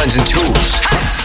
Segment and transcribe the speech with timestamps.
[0.00, 1.19] ones and twos.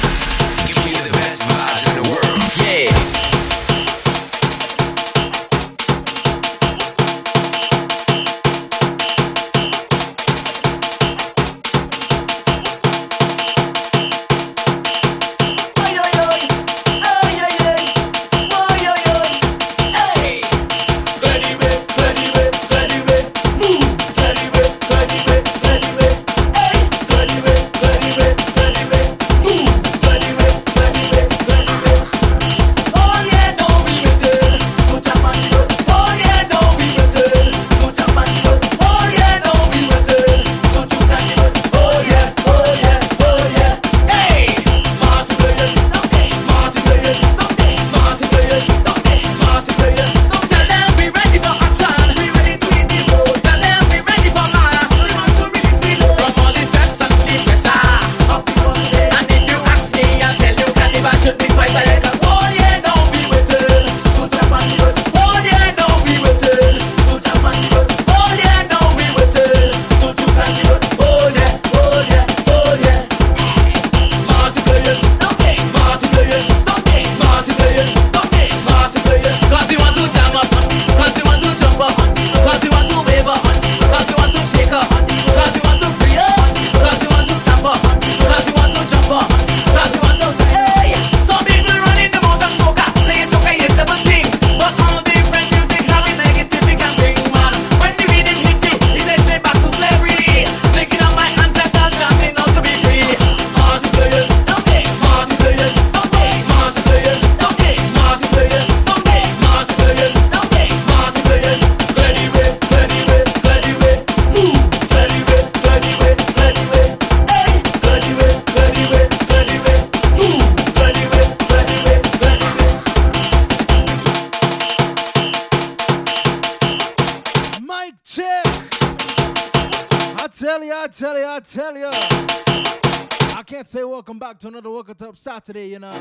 [135.15, 135.93] up Saturday, you know.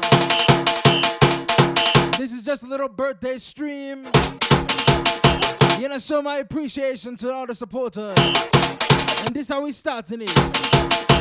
[2.19, 4.07] This is just a little birthday stream.
[5.79, 8.19] You know, show my appreciation to all the supporters.
[9.25, 11.14] And this how we starting it.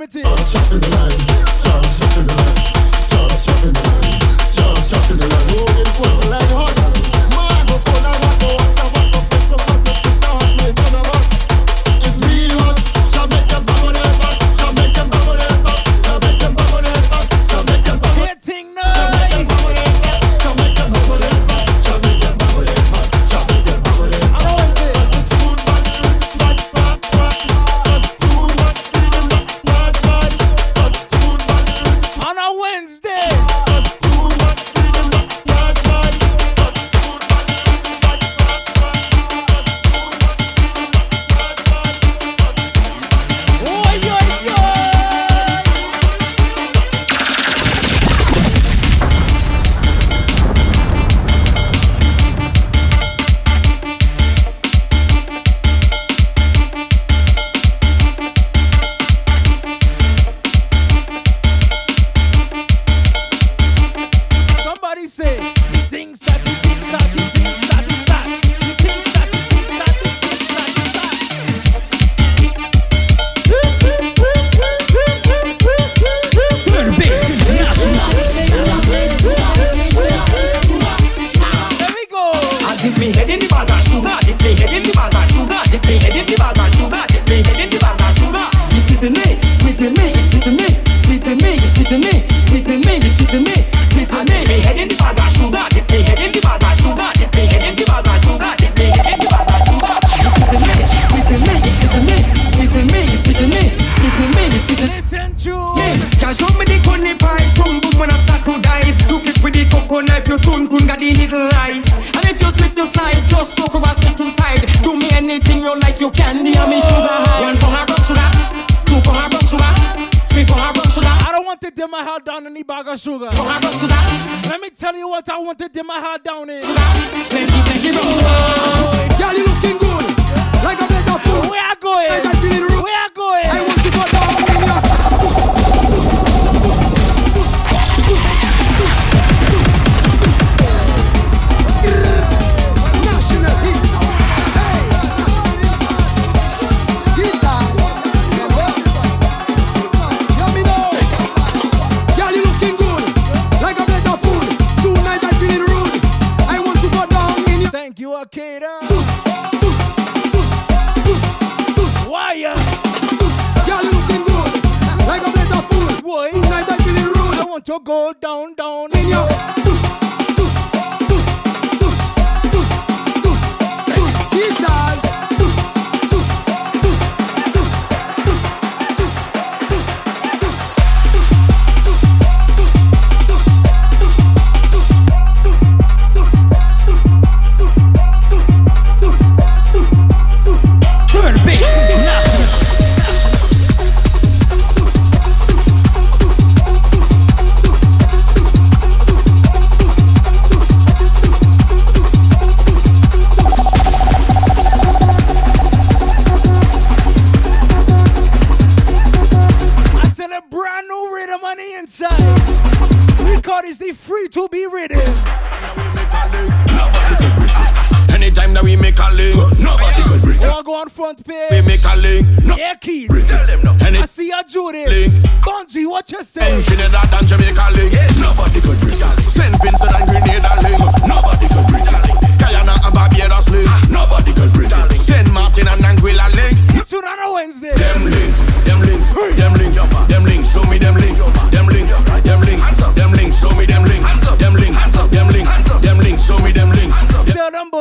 [0.00, 0.99] limited.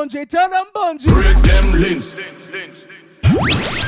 [0.10, 1.14] Tell them Bungie, tell them Bungie.
[1.14, 2.16] Break them links.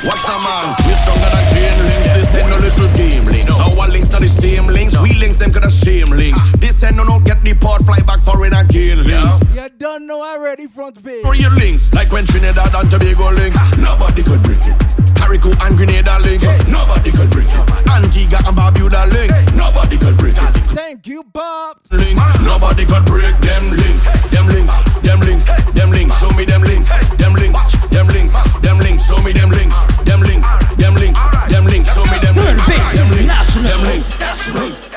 [0.06, 2.10] Watch the man, we stronger than chain links.
[2.14, 3.60] This ain't no little game links.
[3.60, 4.96] Our links not the same links.
[5.02, 6.40] We links them could have shame links.
[6.44, 6.52] Ah.
[6.60, 9.42] This ain't no no get the port fly back for in again links.
[9.56, 11.26] You don't know already front page.
[11.26, 13.56] Real links, like when Trinidad and Tobago link.
[13.58, 13.74] Ah.
[13.80, 15.01] Nobody could break it.
[15.32, 16.44] Carriacou and Grenada link.
[16.68, 17.88] Nobody could break it.
[17.88, 19.32] Antigua and Barbuda link.
[19.56, 20.54] Nobody could break it.
[20.72, 21.78] Thank you, Bob.
[21.92, 22.18] Link.
[22.44, 24.12] Nobody could break them links.
[24.28, 24.76] Them links.
[25.02, 25.48] Them links.
[25.72, 26.20] Them links.
[26.20, 26.90] Show me them links.
[27.16, 27.78] Them links.
[27.88, 28.34] Them links.
[28.60, 29.08] Them links.
[29.08, 29.86] Show me them links.
[30.04, 30.52] Them links.
[30.76, 31.20] Them links.
[31.48, 31.94] Them links.
[31.96, 32.66] Show me them links.
[32.68, 34.16] Them links.
[34.16, 34.91] Them links.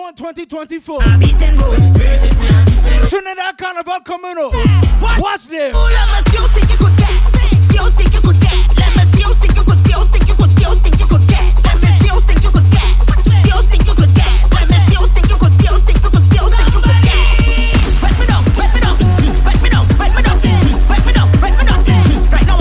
[0.00, 1.00] 21 2024.
[3.08, 4.50] Trinidad Carnival Communal.
[5.00, 5.20] What?
[5.20, 5.74] Watch them.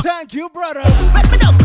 [0.02, 0.82] Thank you, brother.
[0.82, 1.60] Right now,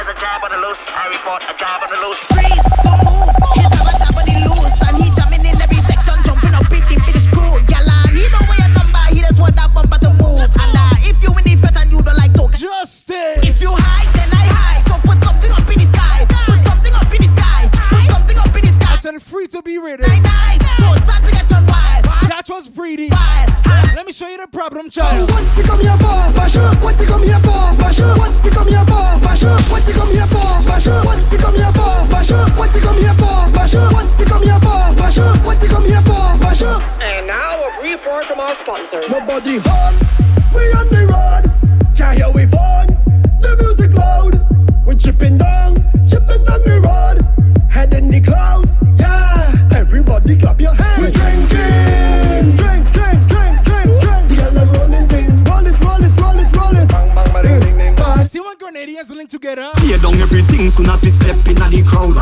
[0.00, 0.80] there's a job on the loose.
[0.96, 2.16] I report a job on the loose.
[2.32, 3.28] freeze, don't move.
[3.52, 6.72] Hit have a job on the loose, and he jamming in every section, jumping up
[6.72, 7.60] in the biggest crew.
[7.68, 10.48] Gyal, he don't wear a number, he just want that bumper to move.
[10.56, 13.44] And uh, if you in the fet and you don't like soca, Justin.
[13.44, 14.80] if you high, then I high.
[14.88, 18.38] So put something up in the sky, put something up in the sky, put something
[18.40, 18.96] up in the sky.
[18.96, 20.00] I tell free to be ready.
[20.00, 20.59] Nice,
[22.60, 23.08] That was pretty.
[23.10, 23.92] Ah.
[23.96, 25.30] Let me show you the problem, child.
[25.30, 26.60] What you come here for, Basha?
[26.84, 28.04] What you come here for, Basha?
[28.20, 29.48] What you come here for, Basha?
[29.72, 30.92] What you come here for, Basha?
[31.08, 32.36] What you come here for, Basha?
[32.60, 33.80] What you come here for, Basha?
[33.96, 35.24] What you come here for, Basha?
[35.40, 36.84] What you come here for, Basha?
[37.00, 39.00] And now a brief word from our sponsor.
[39.08, 39.96] Nobody home,
[40.52, 41.48] we on the road.
[41.96, 42.92] Can't hear we phone,
[43.40, 44.36] the music loud.
[44.84, 47.24] We chipping down, chipping down the road.
[47.72, 49.48] Head in the clouds, yeah.
[49.72, 51.00] Everybody clap your hands.
[51.00, 51.48] We drinking,
[58.60, 59.70] Grenadians link together?
[59.76, 62.12] Tear down everything soon as we step in the crowd.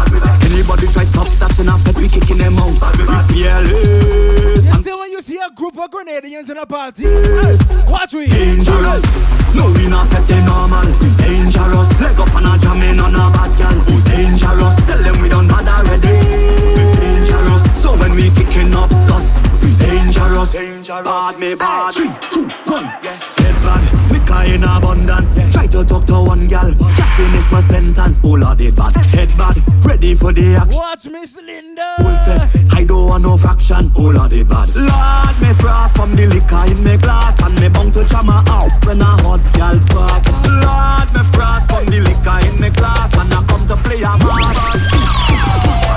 [0.46, 2.78] Anybody try stop that in a pet, we kicking them out.
[2.94, 3.04] We
[3.34, 7.10] fearless You see when you see a group of Grenadians in a party?
[7.10, 7.74] Yes.
[7.90, 8.30] Watch we.
[8.30, 9.02] dangerous.
[9.50, 10.86] No, we not fetting normal.
[11.02, 11.90] We dangerous.
[11.98, 13.74] Leg up and a jamming on a bad gal.
[13.90, 14.78] We dangerous.
[14.86, 16.22] Tell them we don't bad already.
[16.70, 17.66] We dangerous.
[17.82, 20.54] So when we kicking up dust, we dangerous.
[20.54, 21.02] Dangerous.
[21.02, 21.94] Bad me bad.
[21.98, 22.86] Three, two, one.
[23.02, 23.18] Yeah.
[23.42, 25.36] Head bad vodka in abundance.
[25.36, 25.50] Yeah.
[25.50, 28.20] Try to talk to one gal, just finish my sentence.
[28.24, 30.80] Oh lord, the bad, head bad, ready for the action.
[30.80, 31.94] Watch Miss Linda.
[32.00, 33.90] Wolfet, I don't want no fraction.
[33.96, 34.68] Oh lord, the bad.
[34.74, 38.84] Lord, me frost from the liquor in me glass, and me bound to chama out
[38.86, 40.24] when a hot gal pass.
[40.46, 44.16] Lord, me frost from the liquor in me glass, and I come to play a
[44.18, 45.87] mass.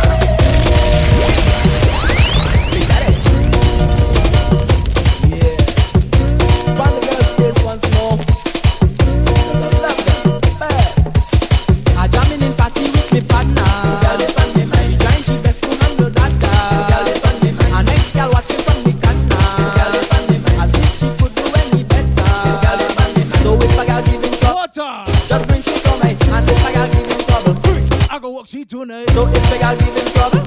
[28.32, 29.10] what she tonight.
[29.10, 30.40] So if I got feelings, trouble,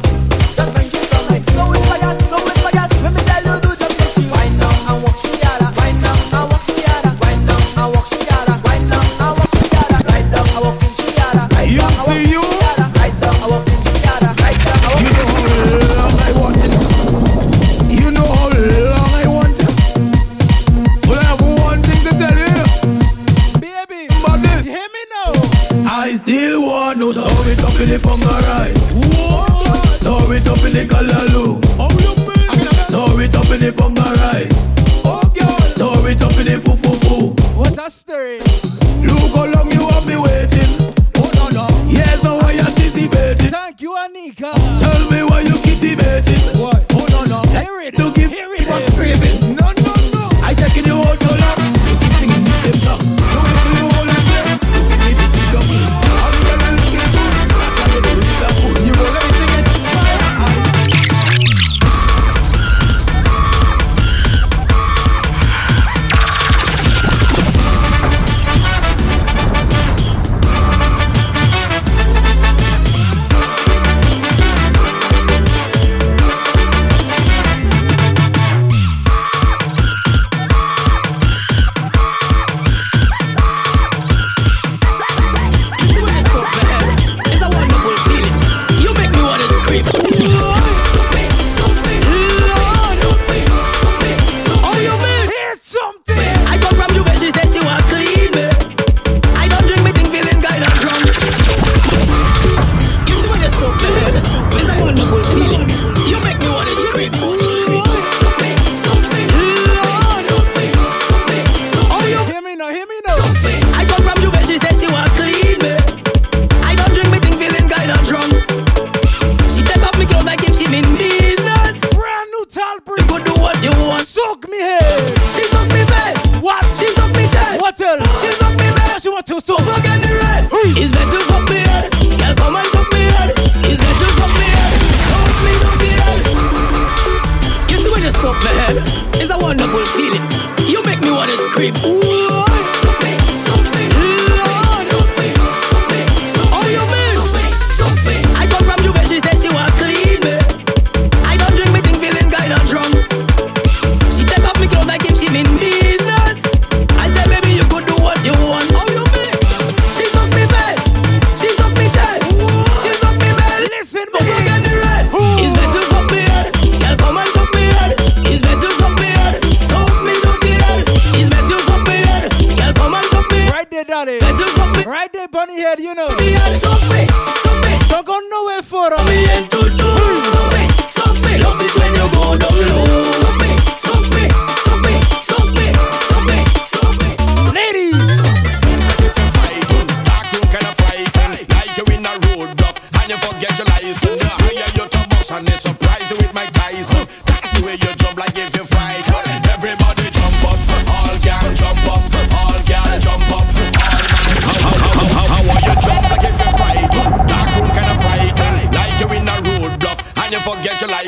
[0.56, 1.28] just bring you some.
[1.28, 3.73] So if I got, so if I got, let me tell you,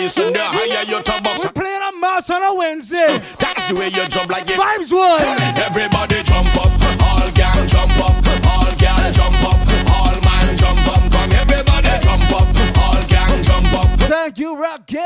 [0.06, 1.42] listen, the higher your top box.
[1.42, 3.10] We playing a mass on a Wednesday.
[3.42, 4.54] That's the way you jump like it.
[4.54, 5.18] Vibes one.
[5.66, 6.70] Everybody jump up,
[7.02, 8.14] all gang jump up,
[8.46, 9.58] all gal jump up,
[9.98, 11.02] all man jump up.
[11.10, 12.46] Come everybody jump up,
[12.86, 13.90] all gang jump up.
[14.06, 15.02] Thank you, Rocky.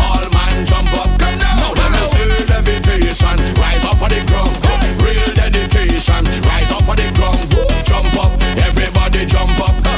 [0.00, 1.12] All man jump up.
[1.20, 3.36] Come now, now let me see levitation.
[3.60, 4.56] Rise up for the ground.
[5.04, 6.24] Real dedication.
[6.48, 7.44] Rise up for the ground.
[7.84, 9.89] Jump up, everybody jump up.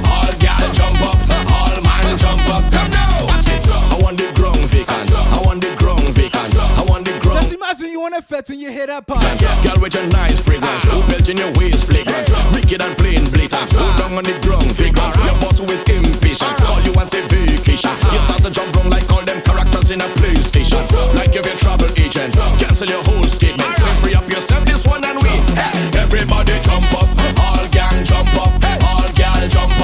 [7.72, 9.08] Rising, you wanna fet and you hear that.
[9.08, 10.92] Girl with your nice fragrance, ah.
[10.92, 12.28] who belt in your waist fragrance.
[12.52, 13.80] Wicked and plain blatant, ah.
[13.80, 15.16] who down on the ground fragrance.
[15.16, 15.24] Ah.
[15.24, 17.96] Your boss who is impatient, call you and say vacation.
[18.12, 20.84] You start to jump around like all them characters in a PlayStation.
[21.16, 23.64] Like if you're travel agent, cancel your whole statement.
[23.80, 25.32] so free up yourself, this one and we.
[25.56, 25.72] Hey.
[25.96, 27.08] Everybody jump up,
[27.40, 28.52] all gang jump up,
[28.84, 29.81] all gal jump up.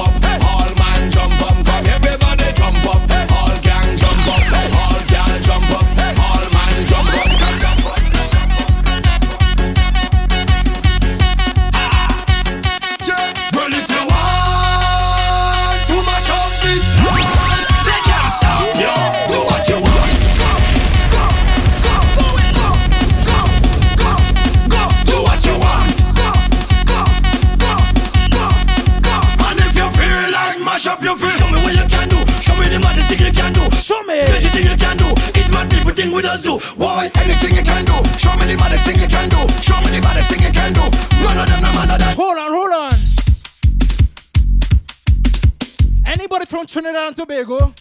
[35.99, 36.57] Thing we just do.
[36.77, 37.09] Why?
[37.23, 37.97] Anything you can do.
[38.17, 39.41] Show me the maddest thing you can do.
[39.61, 40.85] Show me the baddest thing you can do.
[41.23, 42.15] None of them no matter that.
[42.15, 42.93] Hold on, hold on.
[46.07, 47.73] Anybody from Trinidad and Tobago?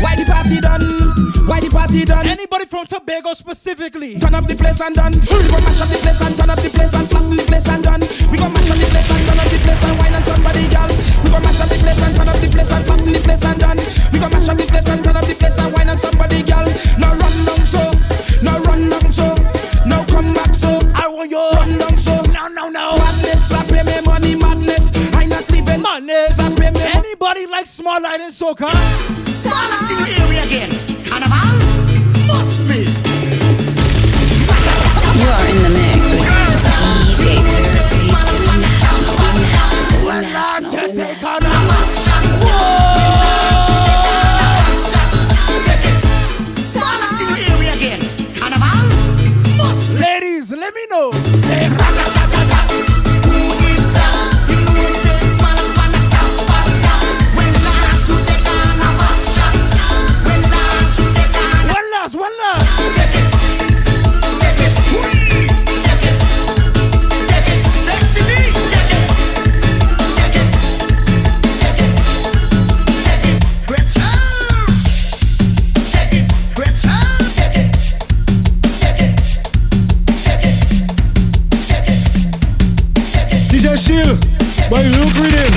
[0.00, 0.82] Why the party done?
[1.46, 2.26] Why the party done?
[2.26, 4.18] Anybody from Tobago specifically?
[4.18, 5.12] Turn up the place and done.
[5.12, 7.68] We gon' mash up the place and turn up the place and flatten the place
[7.68, 8.02] and done.
[8.30, 10.64] We gon' mash up the place and turn up the place and wine on somebody,
[10.68, 10.90] girl.
[11.24, 13.44] We gon' mash up the place and turn up the place and flatten the place
[13.44, 13.78] and done.
[14.12, 16.40] We gon' mash up the place and turn up the place and wine on somebody,
[16.42, 16.66] girl.
[16.98, 17.82] Now run down so,
[18.42, 19.28] now run down so,
[19.86, 20.72] now come back so.
[20.92, 21.38] I want you.
[21.38, 22.14] Run down so.
[22.32, 23.05] No, no, no.
[26.00, 26.36] Not leaving.
[26.36, 26.38] Madness.
[26.38, 26.80] I pay me.
[26.94, 28.68] Anybody like small light in soca?
[29.32, 30.70] Smallest in the area again.
[31.04, 31.56] Carnival
[32.26, 32.80] must be.
[35.18, 36.24] You are in the mix with
[37.00, 37.42] DJ
[40.32, 40.92] National.
[40.92, 42.15] Take on Smallest
[83.96, 85.55] By Luke Reading.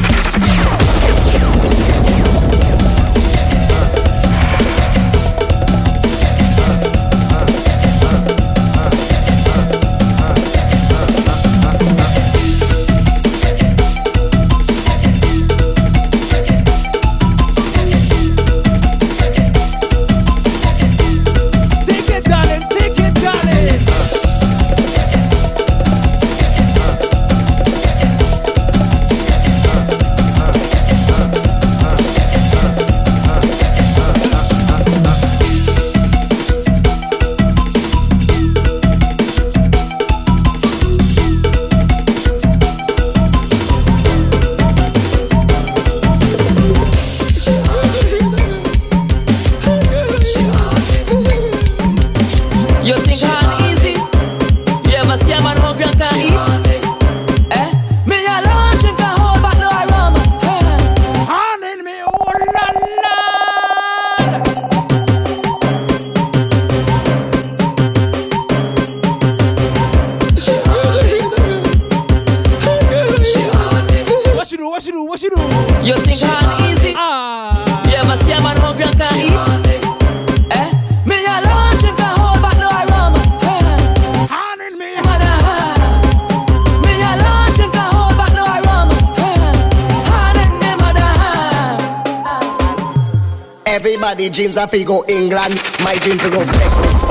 [94.29, 97.01] Everybody dreams of he go England, my dreams to go Beckwith.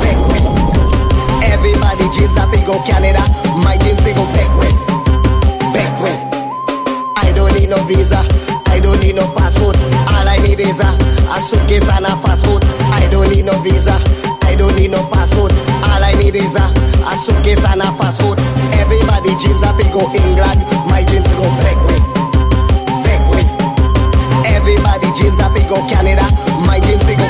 [0.00, 0.48] Beckwith.
[1.44, 3.20] Everybody dreams of he go Canada,
[3.60, 4.72] my dreams to go Beckwith.
[5.76, 6.16] Beckwith.
[7.20, 8.24] I don't need no visa,
[8.72, 9.76] I don't need no passport.
[9.76, 10.96] All I need is a,
[11.28, 12.64] a suitcase and a fast food.
[12.96, 14.00] I don't need no visa,
[14.40, 15.52] I don't need no passport.
[15.92, 16.64] All I need is a,
[17.12, 18.40] a suitcase and a fast food.
[18.80, 22.00] Everybody dreams of he go England, my dreams to go Beckwith.
[22.00, 22.11] Beckwith.
[25.22, 26.26] Everybody dreams of he go Canada,
[26.66, 27.26] my dreams to go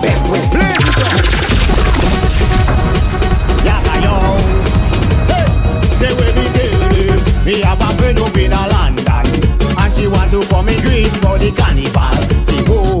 [0.00, 0.48] Beckwith.
[0.52, 1.08] Beckwith.
[3.64, 4.38] Yes, I know.
[5.28, 5.44] Hey,
[6.00, 7.44] they will be killing.
[7.44, 9.26] Me have a friend who been a London,
[9.76, 12.16] and she want to come me greet for the carnival.
[12.48, 13.00] Fi go,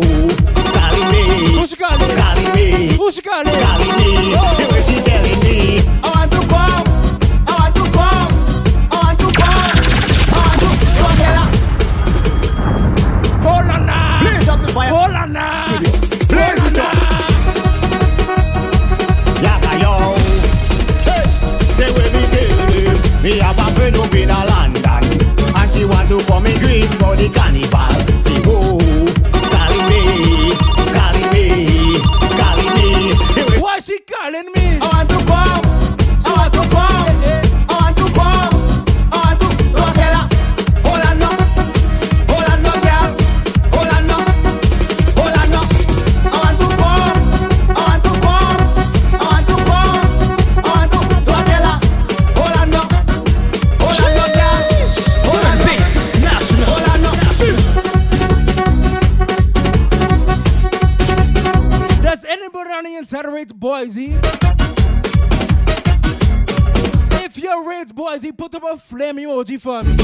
[0.72, 1.24] calling me,
[1.56, 2.16] Who she calling?
[2.16, 3.54] calling me, Who she calling?
[3.54, 4.34] calling me.
[4.34, 4.77] The
[26.44, 27.97] to come for the carnival.
[69.58, 69.96] Flame for me.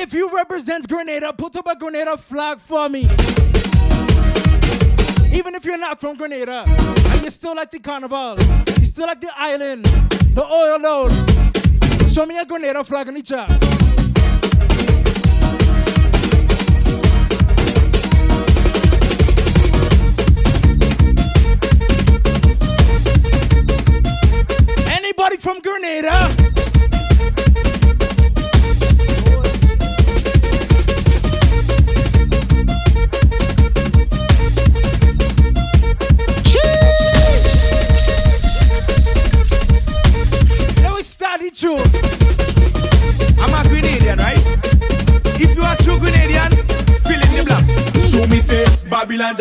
[0.00, 3.02] If you represent Grenada, put up a Grenada flag for me.
[5.32, 8.36] Even if you're not from Grenada and you still like the carnival,
[8.78, 13.22] you still like the island, the oil load, show me a Grenada flag in the
[13.22, 13.67] chat.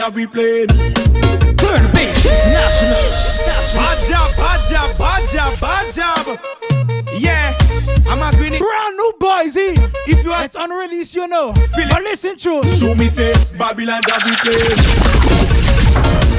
[0.08, 0.70] Job we played.
[0.70, 2.96] Burn the bass, international.
[3.76, 6.40] Bad job, bad job, bad job, bad job.
[7.20, 7.54] Yeah,
[8.08, 8.60] I'm a Grenadian.
[8.60, 9.60] Brand new Boise.
[9.60, 9.92] Eh?
[10.08, 11.52] If you are It's unreleased, you know.
[11.54, 11.90] Feel.
[11.90, 14.78] But listen to So me say, Babylon job we played.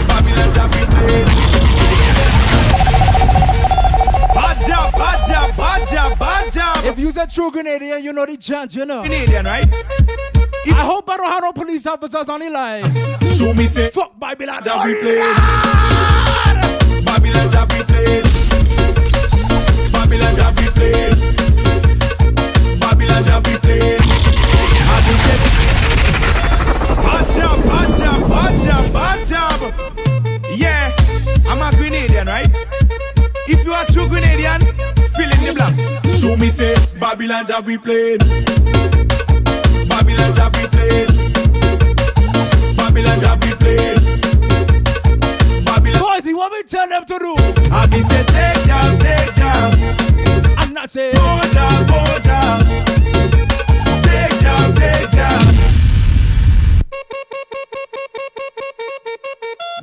[0.09, 1.27] Babylon job we played.
[4.33, 6.85] Bad job, bad job, bad job, bad job.
[6.87, 9.03] If you's a true Grenadian, you know the chant, you know.
[9.03, 9.69] Canadian, right?
[10.67, 13.18] I hope I don't have no police officers on the line.
[13.39, 14.65] So me say, Fuck Babylon.
[14.65, 15.37] job we played.
[17.07, 18.25] Babylon job we played.
[19.93, 21.15] Babylon job we played.
[22.81, 24.01] Babylon job we played.
[24.91, 25.39] I do say,
[26.99, 29.59] bad job, bad job, bad job, bad job.
[30.57, 30.91] Yeah,
[31.47, 32.51] I'm a Grenadian, right?
[33.47, 34.67] If you are true Grenadian,
[35.15, 36.21] fill in the blanks.
[36.21, 38.48] So me say, Babylon job we played.
[47.09, 47.35] To do?
[47.73, 49.73] I be say take job, take job,
[50.59, 51.15] I'm not saying.
[51.17, 52.61] more job, more job.
[54.05, 55.55] Take job, take job.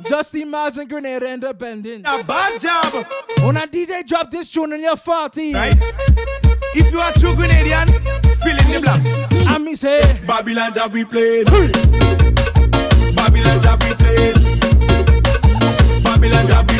[0.06, 2.06] Just imagine Grenada end independent.
[2.06, 2.92] A bad job,
[3.42, 5.76] When a DJ drop this tune in your 40, right?
[6.74, 7.88] If you are true Grenadian,
[8.42, 9.50] fill in the blanks.
[9.50, 11.46] and me say, Babylon job we played.
[13.16, 14.36] Babylon job we played.
[16.04, 16.75] Babylon job we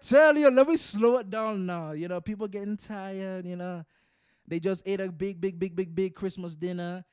[0.00, 1.92] tell you, let me slow it down now.
[1.92, 3.84] You know, people getting tired, you know.
[4.46, 7.04] They just ate a big, big, big, big, big Christmas dinner.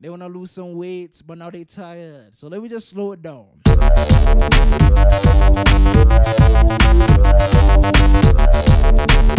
[0.00, 2.36] They want to lose some weight, but now they tired.
[2.36, 3.46] So let me just slow it down.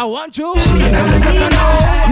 [0.00, 0.56] I want you.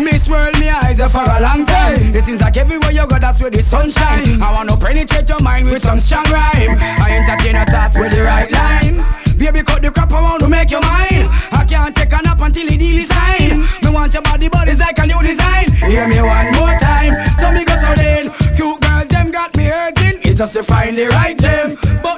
[0.05, 1.96] Miss World, me eyes for a long time.
[2.12, 4.29] It seems like everywhere you go, that's where the sunshine.
[4.44, 6.77] I wanna penetrate your mind with some strong rhyme.
[7.01, 9.01] I entertain your thoughts with the right line.
[9.40, 11.33] Baby, cut the crap, want to make you mine.
[11.57, 13.64] I can't take a nap until the deal is signed.
[13.81, 15.72] Me want your body, it's like a new design.
[15.88, 17.16] Hear me one more time.
[17.40, 18.29] So me go so then.
[18.53, 20.20] Cute girls, them got me hurting.
[20.29, 21.72] It's just to find the right gem.
[22.05, 22.17] But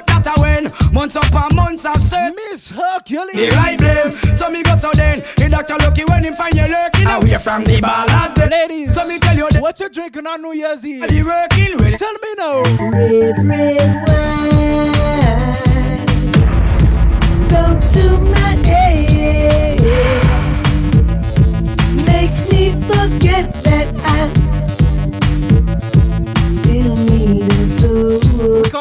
[0.93, 3.33] months upon months I've said Miss Hercules.
[3.33, 4.09] the right blame.
[4.35, 7.63] So me go so then the doctor lucky when him find you lurking away from
[7.63, 8.37] the ballast.
[8.49, 11.07] Ladies, so me tell you that what you drinking on New Year's Eve?
[11.07, 11.97] the working well.
[11.97, 12.61] Tell me now.
[12.91, 15.40] Red, red wine.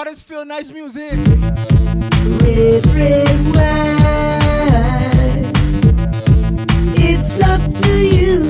[0.01, 0.05] Soul.
[0.05, 1.13] God, this feel nice music.
[2.43, 3.27] Red, red.
[6.97, 8.41] It's up to you.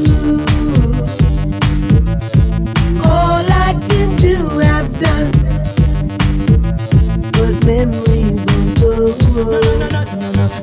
[3.04, 5.30] All I can do, I've done.
[7.32, 8.92] But memories won't go.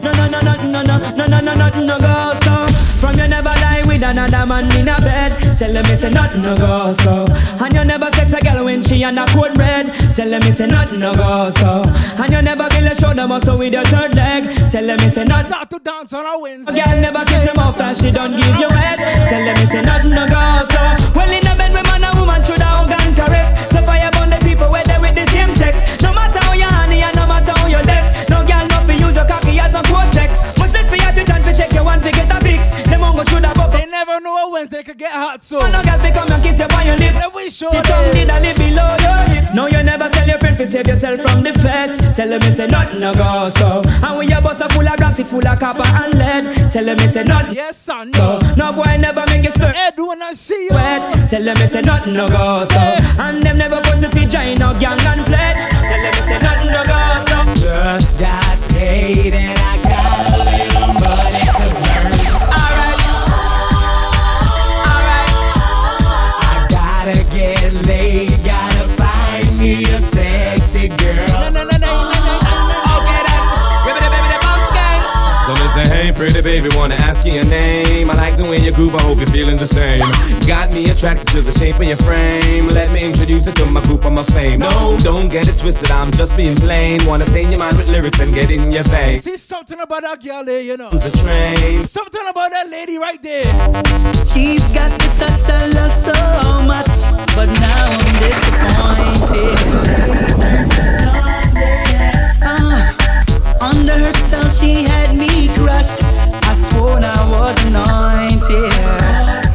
[0.04, 2.56] No, no, no, no, no, no, no, no, no, nothing no go so.
[3.00, 5.27] From you never lie with another man in a bed.
[5.58, 7.26] Tell them it's a nothing no go so.
[7.58, 9.89] And you never sex a girl when she on a cold red.
[10.13, 11.82] Tell them it's a nothing no go so.
[12.22, 14.46] And you never build a shoulder muscle with your third leg.
[14.70, 15.50] Tell them it's a nothing.
[15.50, 16.78] Start to dance on a Wednesday.
[16.78, 19.02] Girl never kiss him after she done give you head.
[19.34, 20.84] Tell them it's a nothing no go so.
[21.17, 23.58] Well in a bed with man and woman should hug and caress.
[23.74, 25.98] The fire burn the people where they with the same sex.
[26.06, 26.47] No matter
[34.08, 35.60] never know a Wednesday could get hot so.
[35.60, 37.15] No girl fi come and kiss you on your lip.
[37.15, 37.84] Let we show She them.
[37.84, 39.54] tongue did a lip below your hips.
[39.54, 42.00] No you never tell your friend to save yourself from the feds.
[42.15, 43.82] Tell them it's a nothing no go so.
[43.84, 46.72] And when your bus a full of rocks, it full of copper and lead.
[46.72, 47.56] Tell them it's a nothing.
[47.56, 48.13] Yes, son.
[48.13, 49.76] So, no boy never make you sweat.
[49.76, 50.76] Hey, do when I see you.
[50.76, 51.30] Wet.
[51.30, 52.80] Tell them it's a nothing no go so.
[53.20, 55.62] And them never go to feed join no gang and pledge.
[55.67, 57.38] Tell them it's a nothing no go so.
[57.60, 60.17] Just got paid and I got
[67.88, 71.47] laid, gotta find me a sexy girl.
[76.18, 78.10] Pretty baby, wanna ask you your name.
[78.10, 80.00] I like the way you groove, I hope you're feeling the same.
[80.50, 82.68] Got me attracted to the shape of your frame.
[82.74, 84.60] Let me introduce you to my group, I'm a fame.
[84.60, 87.00] No, don't get it twisted, I'm just being plain.
[87.06, 89.22] Wanna stain your mind with lyrics and get in your vein.
[89.22, 90.90] See something about that girl there, you know.
[90.90, 91.84] The train.
[91.84, 93.46] Something about that lady right there.
[94.26, 96.18] She's got the touch I love so
[96.66, 97.06] much,
[97.38, 99.54] but now I'm disappointed.
[102.50, 102.97] Uh,
[103.62, 106.04] under her spell, she had me crushed.
[106.04, 109.47] I swore I was anointed.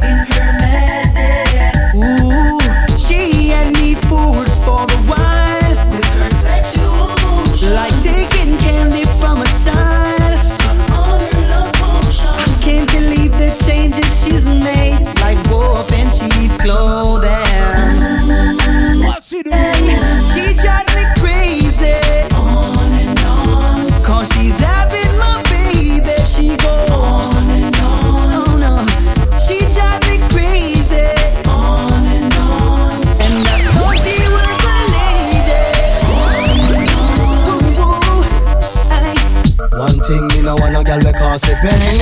[40.97, 42.01] Me no want a we cause it pain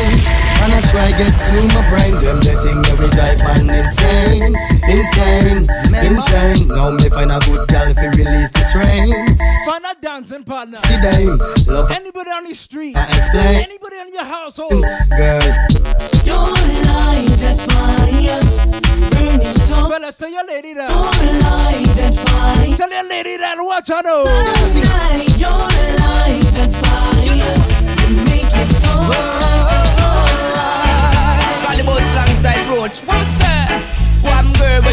[0.62, 3.70] And I try to get to my brain Them the thing that we drive and
[3.72, 4.56] insane
[4.88, 5.70] Insane,
[6.04, 10.78] insane Now me find a good girl fi release the strain Find a dancing partner.
[10.78, 12.96] See them, love Anybody on the street.
[12.98, 13.64] I explain.
[13.64, 14.72] Anybody in your household.
[14.72, 15.42] girl
[16.26, 16.50] Your
[16.90, 18.42] light that fire
[19.12, 20.90] burning so Fellas, tell your lady that.
[20.90, 21.00] Your
[21.46, 23.58] light that fire Tell your lady that.
[23.60, 24.24] Watch her know.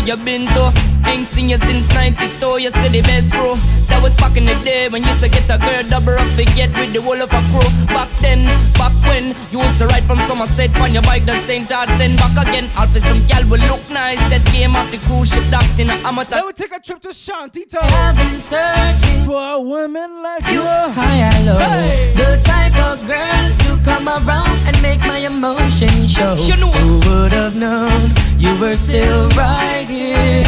[0.08, 0.72] You been to?
[1.12, 3.60] Ain't seen you since 92, you still the best crew.
[3.92, 6.32] That was back in the day when you used to get a girl double up
[6.32, 7.68] and get with the whole of a crew.
[7.92, 8.48] Back then,
[8.80, 11.68] back when you used to ride from Somerset on your bike, the St.
[11.68, 12.64] George, then back again.
[12.80, 14.20] All for some gal will look nice.
[14.32, 16.40] That came off the cruise ship docked in a amateur.
[16.40, 17.84] Let me take a trip to Shanty Town.
[17.84, 20.72] I've been searching For a woman like you you.
[20.96, 22.16] high and low Hey.
[22.16, 26.72] The type of girl to come around and make my emotions show You know.
[26.80, 29.97] Who would have known you were still right here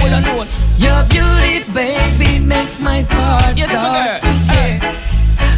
[0.01, 0.49] Hold on, hold on.
[0.79, 4.55] Your beauty, baby, makes my heart Yes, my start to uh.
[4.55, 4.81] care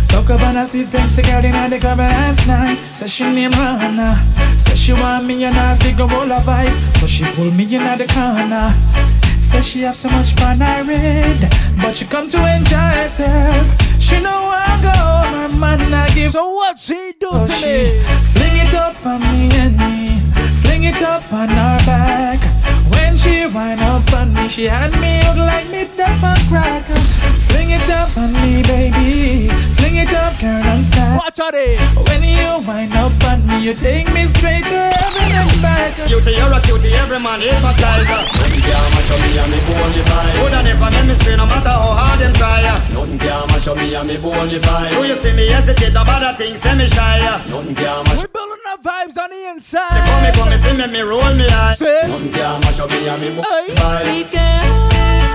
[0.09, 2.76] Talk about a sweet sexy girl in the club last night.
[2.92, 4.14] Say she name Rana.
[4.57, 6.78] Say she want me and I figure all her vibes.
[7.00, 8.68] So she pull me in at the corner.
[9.40, 11.40] Say she have so much fun I read,
[11.81, 13.66] but she come to enjoy herself.
[14.00, 14.94] She know I go,
[15.48, 16.33] her man I give.
[16.33, 18.02] So what she do So to she me?
[18.37, 20.20] fling it up on me and me,
[20.62, 22.62] fling it up on her back.
[22.96, 26.98] When she wind up on me, she had me hook like me dump a cracker.
[27.48, 29.48] Fling it up on me, baby.
[29.76, 31.18] Fling it up, girl, and style.
[31.18, 31.78] Watch out there.
[32.09, 35.94] When you wind up on me, you take me straight to heaven and back.
[36.09, 38.22] Cutie, you're a cutie, every man hypnotizer.
[38.37, 40.35] Nothing can mash up me and me bone divide.
[40.37, 42.61] Good and if I make me stray, no matter how hard them try.
[42.92, 44.92] Nothing can mash up me and me bone divide.
[44.92, 47.20] Do you see me hesitate about that thing, say me shy.
[47.48, 48.41] Nothing can mash We're up
[48.82, 49.86] vibes on the inside.
[49.94, 51.74] They come me, come me, feel me, me roll me eye.
[51.78, 52.02] Say.
[52.08, 54.02] Nothing can mash up me and me bone divide.
[54.02, 55.31] Sweet girl,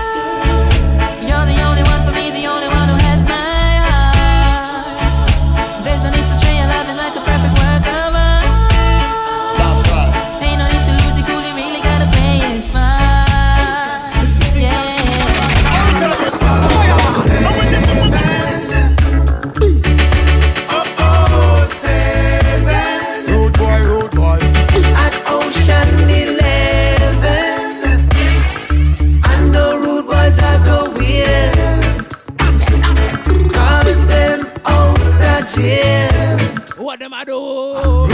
[37.28, 38.08] Rude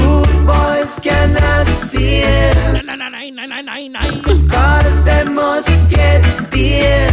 [0.45, 2.35] boys cannot feel.
[4.51, 7.09] Cause they must get beer.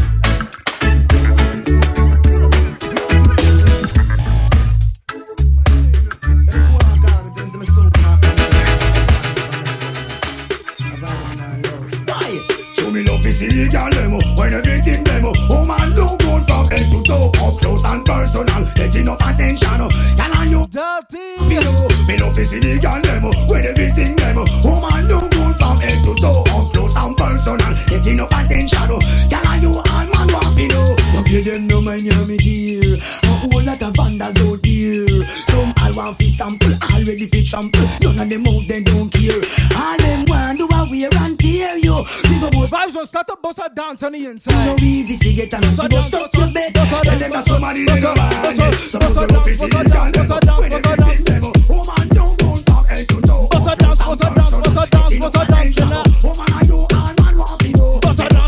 [12.74, 15.34] Show me love is illegal demo When everything demo
[15.95, 19.89] do good from head to toe Up close and personal Get enough attention.
[20.17, 20.65] Can I you.
[20.67, 21.38] Dirty.
[21.47, 23.32] Me know Me love is illegal demo.
[23.47, 24.45] When everything demo.
[24.63, 28.88] Woman do good from head to toe Up close and personal Get enough attention.
[29.30, 30.11] Can I you
[30.67, 32.93] man to know No pay them no mind you me dear
[33.24, 37.88] A whole lot of vandals out here Some all want fi sample Already fi trample
[38.02, 39.41] None of them out they don't care
[39.78, 43.36] All them want do a wear and tear you People must Vibes will start to
[43.41, 44.65] bust a dance on the inside.
[44.65, 46.74] no easy to get a dance, bust up your bed.
[46.74, 48.67] Tell them that somebody bust they a- go bust on.
[48.67, 50.28] a- Some bust of a them dance, office bust a in dance, Uganda.
[50.32, 53.47] bust a dance, When bust a everything demo, woman don't go from head to toe.
[53.52, 56.24] Bust a dance, bust a dance, bust a dance, bust a dance.
[56.24, 58.00] Woman, you all man want to know?
[58.00, 58.40] Bust a dance,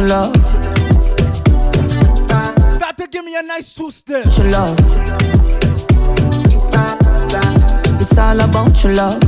[0.00, 0.34] your love,
[2.74, 4.24] Start to give me a nice two step.
[4.36, 4.78] your love.
[8.00, 9.22] It's all about your love.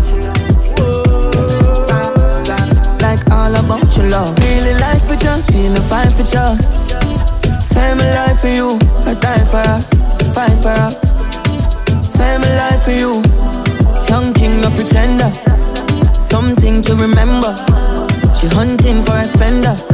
[3.03, 4.39] Like all about your love.
[4.39, 6.81] Really like for just feeling fine for just.
[7.75, 9.91] My life for you, I die for us,
[10.35, 11.15] fight for us.
[12.19, 13.23] My life for you,
[14.09, 15.31] young king, no pretender.
[16.19, 17.55] Something to remember.
[18.35, 19.92] She hunting for a spender.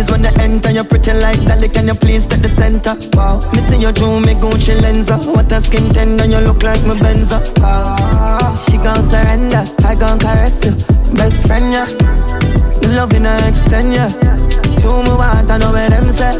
[0.00, 0.70] Freeze when they enter.
[0.70, 2.96] You're pretty like Dolly, can you please take the center?
[3.16, 5.18] Wow, missing your jewel, me Gucci lenser.
[5.34, 7.40] What a skin tender, you look like my Benza.
[7.60, 10.72] Ah, she gon' surrender, I gon' caress you,
[11.14, 11.86] best friend yeah.
[12.80, 14.10] The love in her extend yeah.
[14.80, 16.38] You move out, I know where them say.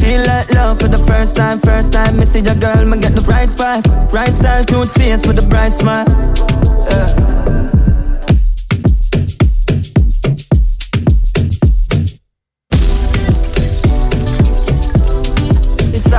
[0.00, 2.16] Feel like love for the first time, first time.
[2.18, 5.42] Me see your girl, me get the right vibe, right style, cute face with a
[5.42, 6.06] bright smile.
[6.90, 7.27] Yeah.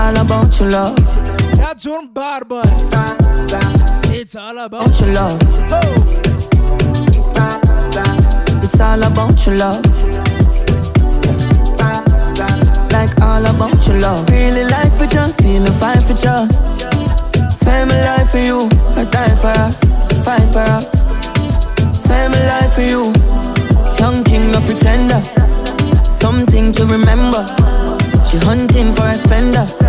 [0.10, 0.96] All about your love.
[1.58, 2.64] That John Barber.
[4.12, 5.40] It's all about your love.
[8.64, 9.86] It's all about your love.
[12.92, 14.28] Like all about your love.
[14.30, 16.66] Really like for just feeling fine for just.
[17.52, 19.80] Spend my life for you, I die for us,
[20.26, 21.04] fight for us.
[21.94, 23.14] Spend my life for you,
[24.00, 25.22] young king, no pretender.
[26.10, 27.46] Something to remember.
[28.26, 29.89] She hunting for a spender.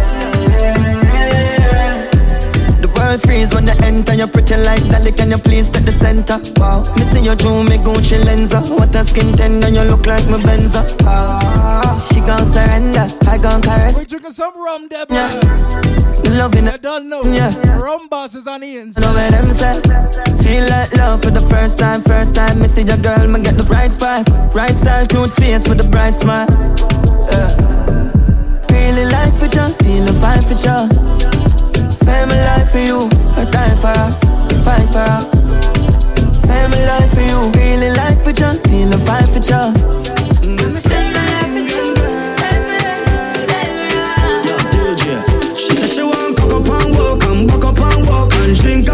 [3.11, 4.15] World freeze when they enter.
[4.15, 6.39] You're pretty like Dolly, can you please take the center?
[6.61, 8.63] Wow, missing your jewel, me Gucci lenser.
[8.71, 10.87] What a skin tender, you look like my Benza.
[11.03, 13.99] Ah, she gon' surrender, I gon' caress.
[13.99, 15.07] We drinking some rum, boy.
[15.09, 17.25] The love in I don't know.
[17.25, 17.53] Yeah.
[17.77, 19.01] Rum boss is on the inside.
[19.01, 19.81] know where them say
[20.45, 23.57] Feel like love for the first time First time me see your girl, me get
[23.57, 26.47] the right vibe Right style, cute face with a bright smile
[27.33, 27.57] yeah.
[28.71, 31.60] Really like for just Feeling fine for just
[31.93, 34.21] Spend my life for you I die for us,
[34.65, 35.43] fight for us.
[36.37, 39.85] Spend my life for you Really like for just Feeling fine for just.
[39.85, 41.87] Spend my life for you
[45.57, 48.89] She said she want cock up and walk and buck up and walk and drink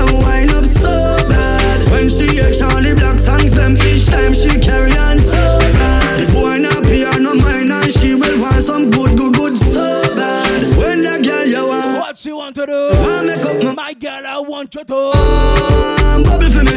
[14.77, 16.77] For me.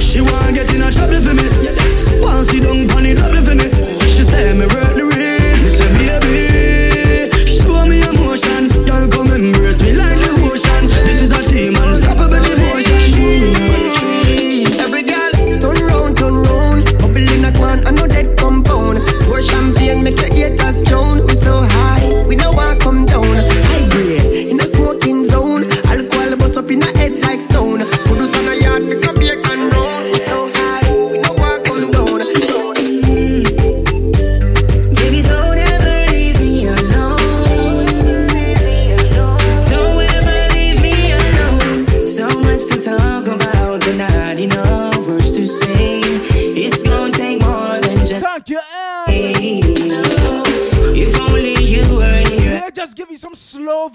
[0.00, 2.22] She wanna get in a trouble for me.
[2.22, 2.60] Wanna see
[2.92, 3.35] on it.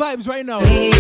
[0.02, 0.91] vibes right now.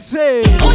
[0.00, 0.69] você.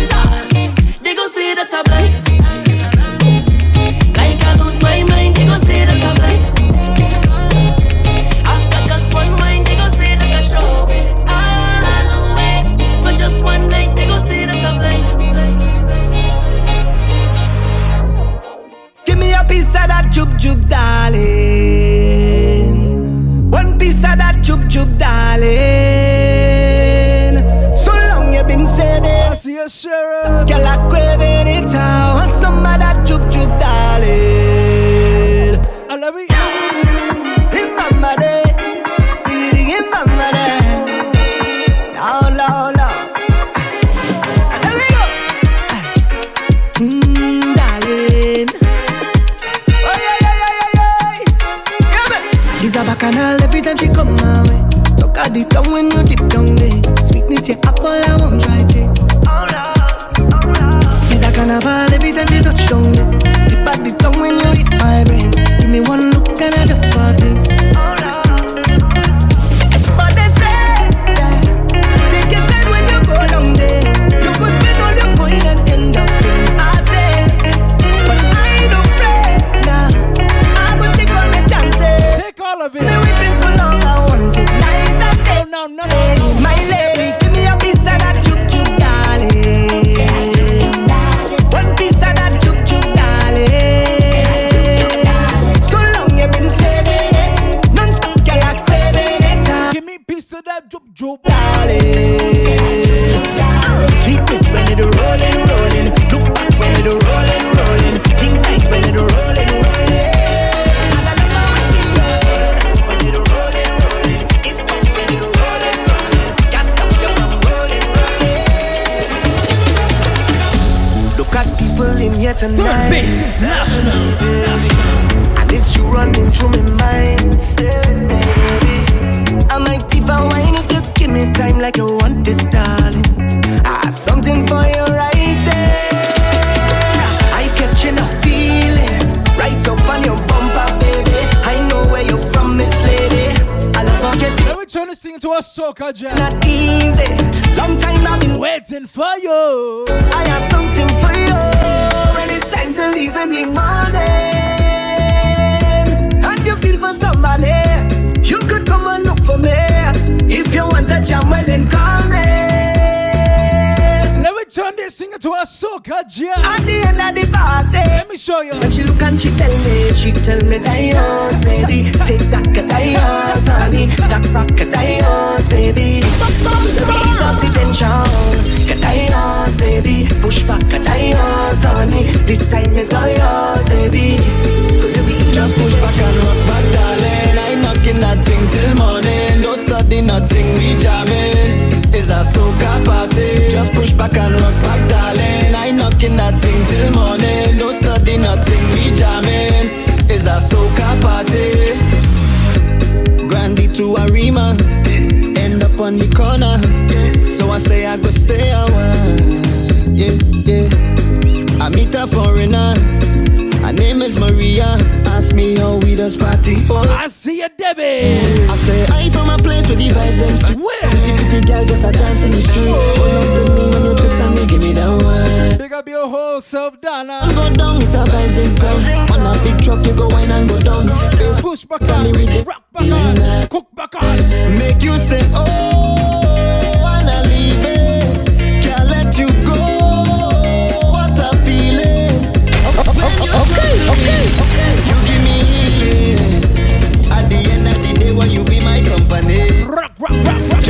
[216.06, 216.56] just party.
[216.70, 216.86] Oh.
[216.88, 218.22] I see a Debbie.
[218.48, 220.82] I say, I from a place where the vibes ain't sweet.
[220.92, 222.70] Pretty, pretty girl just a dance in the streets.
[222.70, 222.94] Oh.
[222.96, 225.58] Pull up to me when you twist and give me that one.
[225.58, 227.28] Big up your whole self, Donna.
[227.34, 228.80] Go down with the vibes in town.
[229.14, 230.86] On a big truck, you go wine and go down.
[231.18, 232.12] Bass, Push back on,
[232.44, 234.18] rock back on, cook back on.
[234.60, 236.25] Make you say, oh.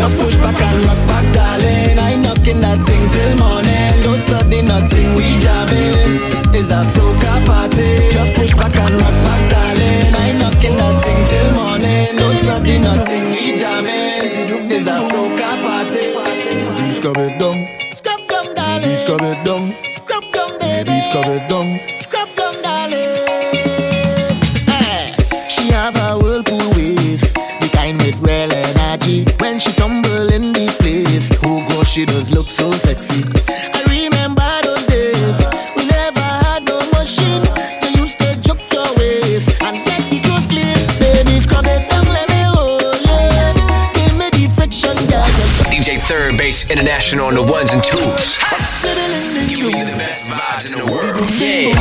[0.05, 1.97] Just push back and rock back, darling.
[1.97, 4.03] I knocking that thing till morning.
[4.03, 6.21] Don't study nothing, we jamming.
[6.53, 8.13] It's a soca party.
[8.13, 9.34] Just push back and rock back.
[46.85, 48.37] International on the ones and twos.
[49.49, 51.27] Giving you the best vibes in the world.
[51.33, 51.73] Yeah.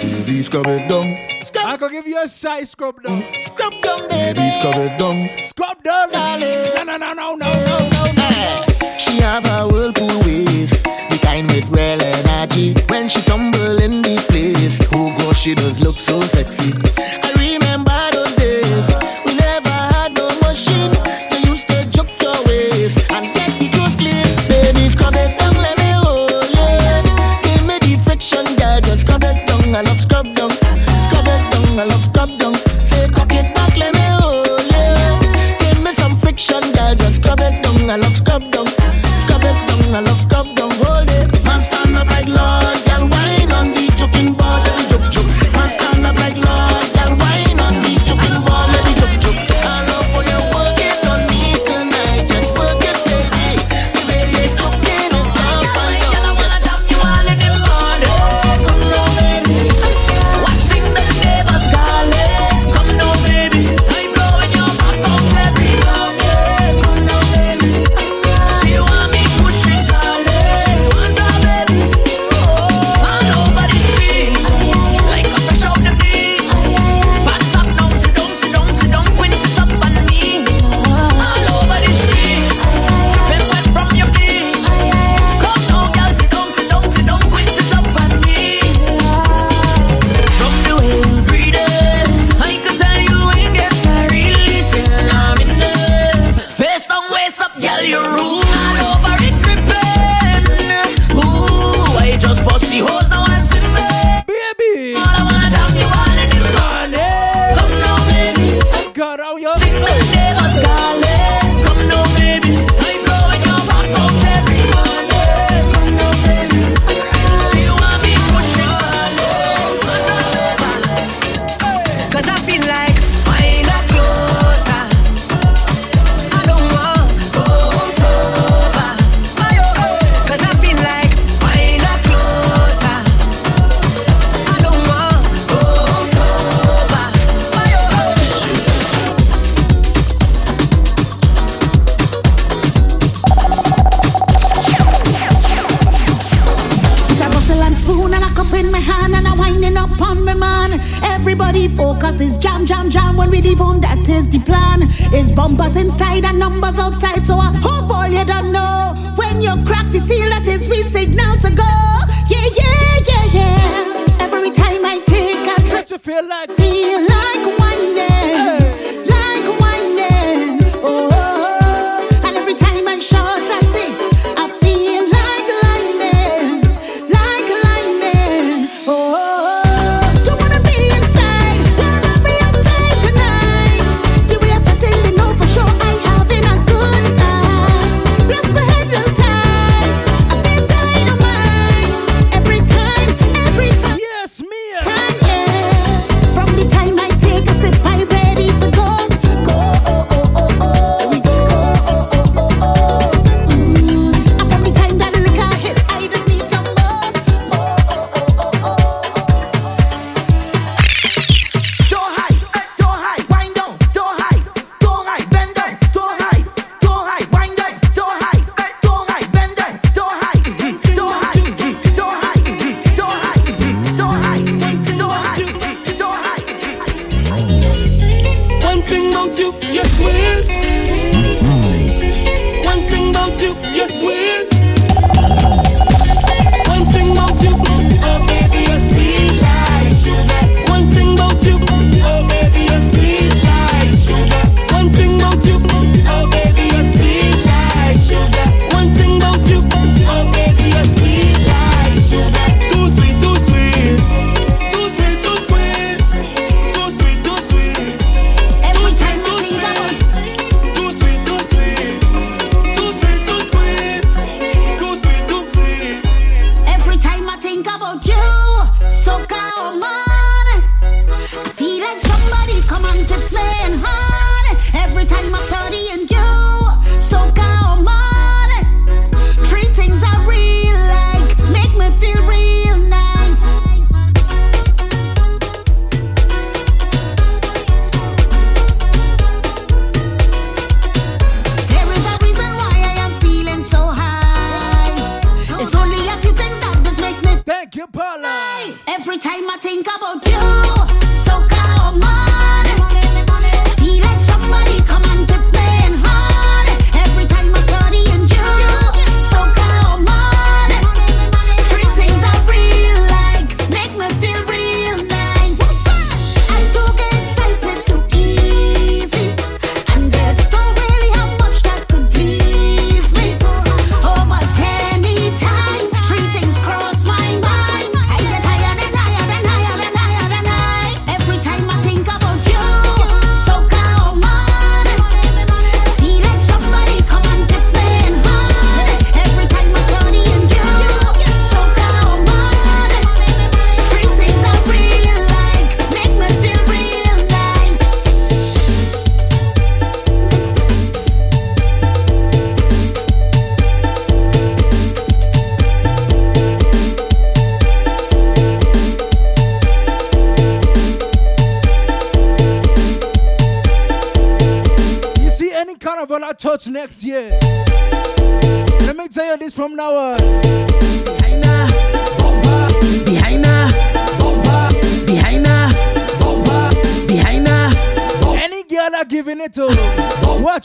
[0.00, 1.18] Baby, scrub it down.
[1.42, 3.22] Scrub, I could give you a side scrub down.
[3.36, 4.40] Scrub down, baby.
[4.40, 5.28] Baby, scrub it down.
[5.36, 6.48] Scrub down, darling.
[6.76, 8.62] No, no, no, no, no, no, no, no.
[8.96, 12.72] She have a whirlpool waist, the kind with real energy.
[12.88, 16.72] When she tumble in the place, oh gosh, she does look so sexy.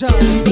[0.04, 0.43] Watch out.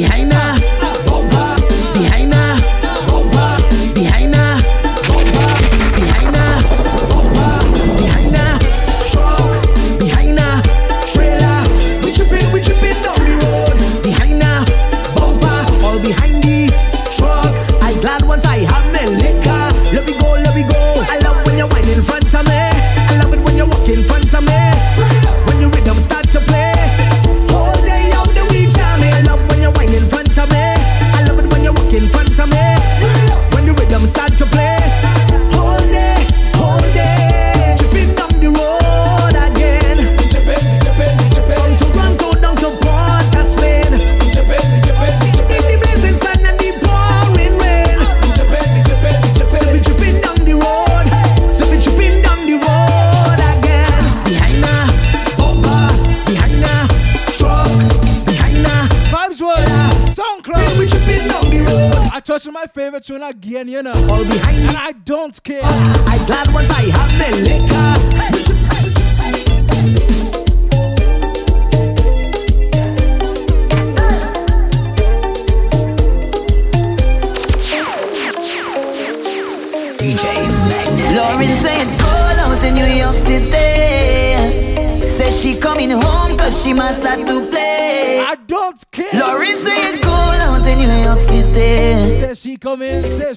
[63.01, 63.93] to an again, you know.
[64.09, 64.40] All we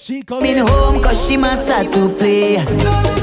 [0.05, 0.53] she coming.
[0.53, 3.14] Been home cause she must have to play.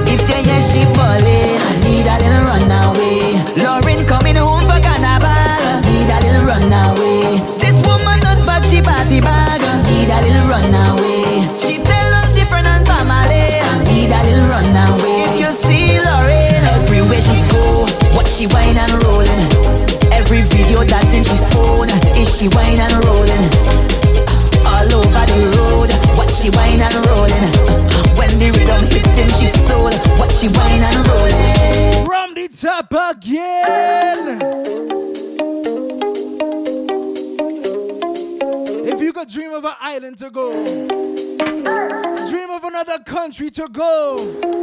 [43.32, 44.18] country to go,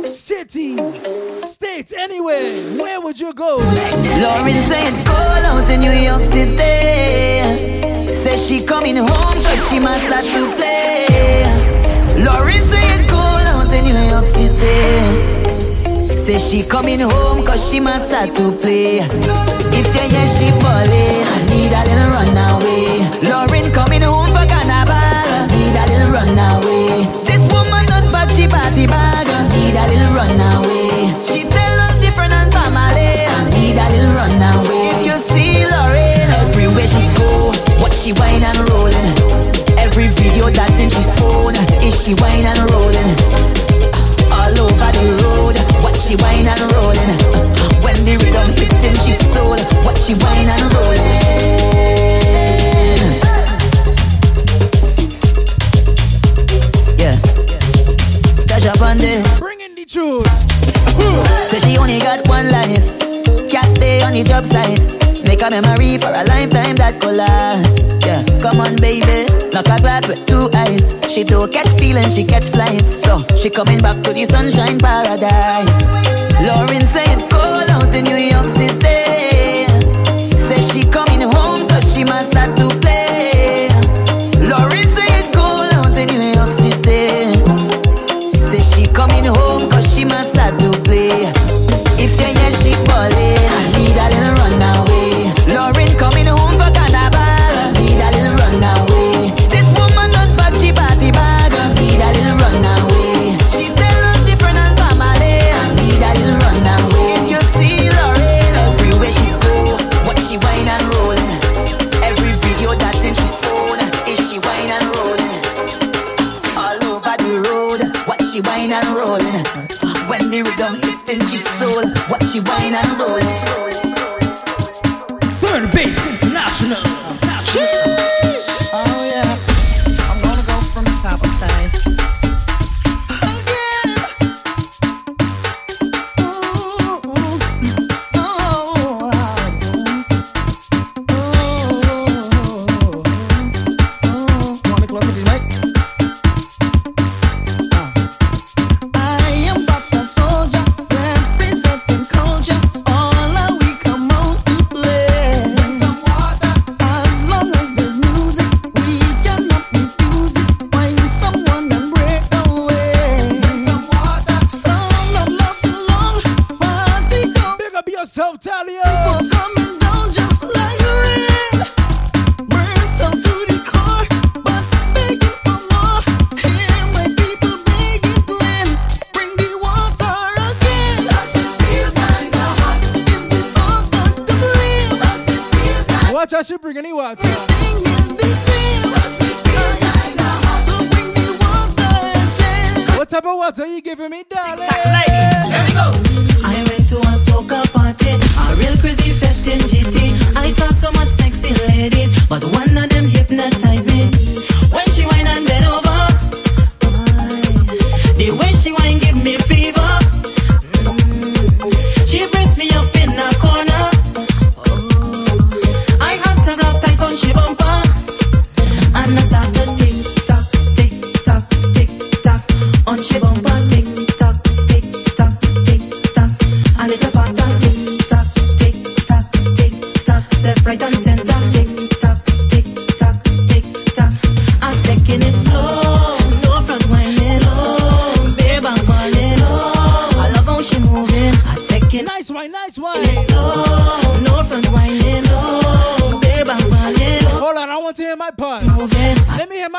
[0.05, 0.77] city,
[1.39, 3.57] state, anywhere, where would you go?
[3.57, 7.49] Lauren said, call out to New York City.
[8.13, 11.47] Says she coming home, so she must start to play.
[12.23, 16.13] Lauren said, call out to New York City.
[16.13, 18.99] Says she coming home, cause she must start to play.
[19.01, 23.28] If you hear she balling, I need a little runaway.
[71.19, 73.03] She don't catch feelings, she catch flights.
[73.03, 75.83] So she coming back to the sunshine paradise.
[76.47, 78.38] Lauren said, call out in New York.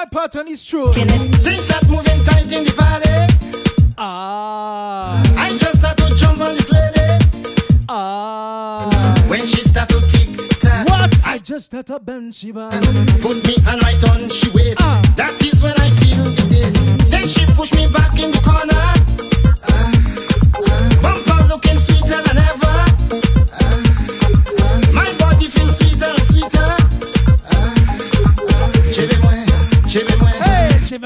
[0.10, 0.91] pattern is true.
[0.93, 3.28] Things that moving tight in the valley.
[3.97, 5.22] Ah.
[5.38, 7.86] I just start to jump on this lady.
[7.88, 8.89] Ah.
[9.28, 10.88] When she start to tick tack.
[10.89, 11.18] What?
[11.26, 12.72] I just start to bend she back.
[13.22, 14.80] Put me on right on she waist.
[14.82, 15.01] Ah.
[15.16, 17.12] That is when I feel the taste.
[17.12, 19.09] Then she push me back in the corner.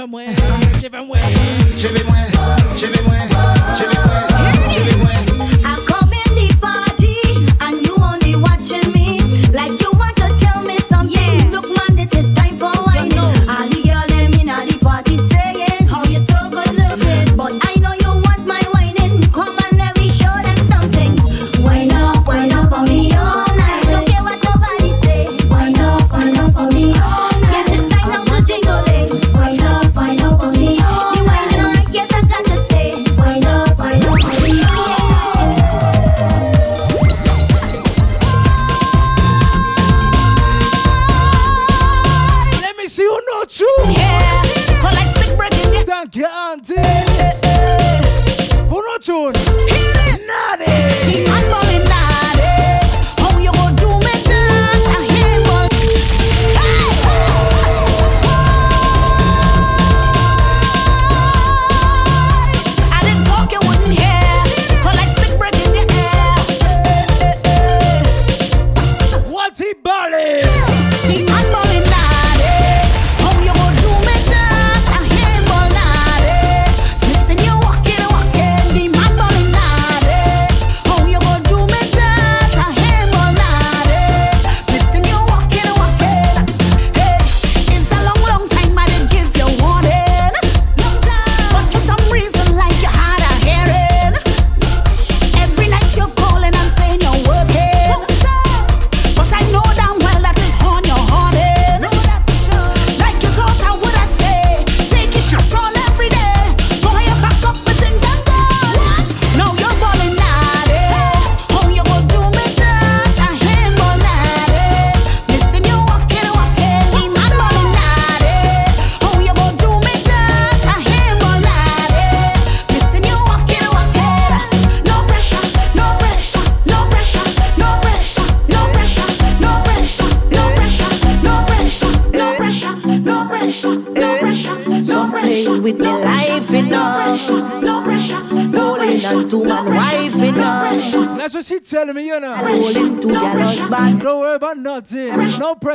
[0.04, 0.22] pas moi,
[0.80, 1.80] c'est.
[1.80, 2.33] Je vais moi.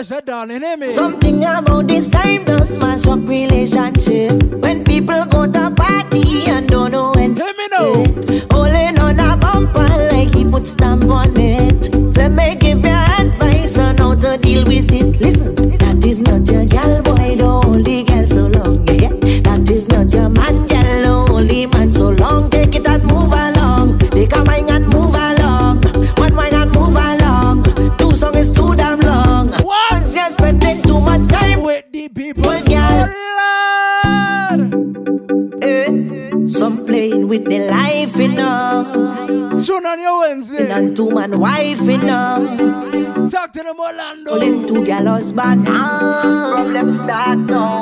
[0.09, 0.58] said darling.
[43.77, 44.31] Orlando.
[44.31, 45.67] Pulling to your husband.
[45.69, 47.78] Ah, problem start now.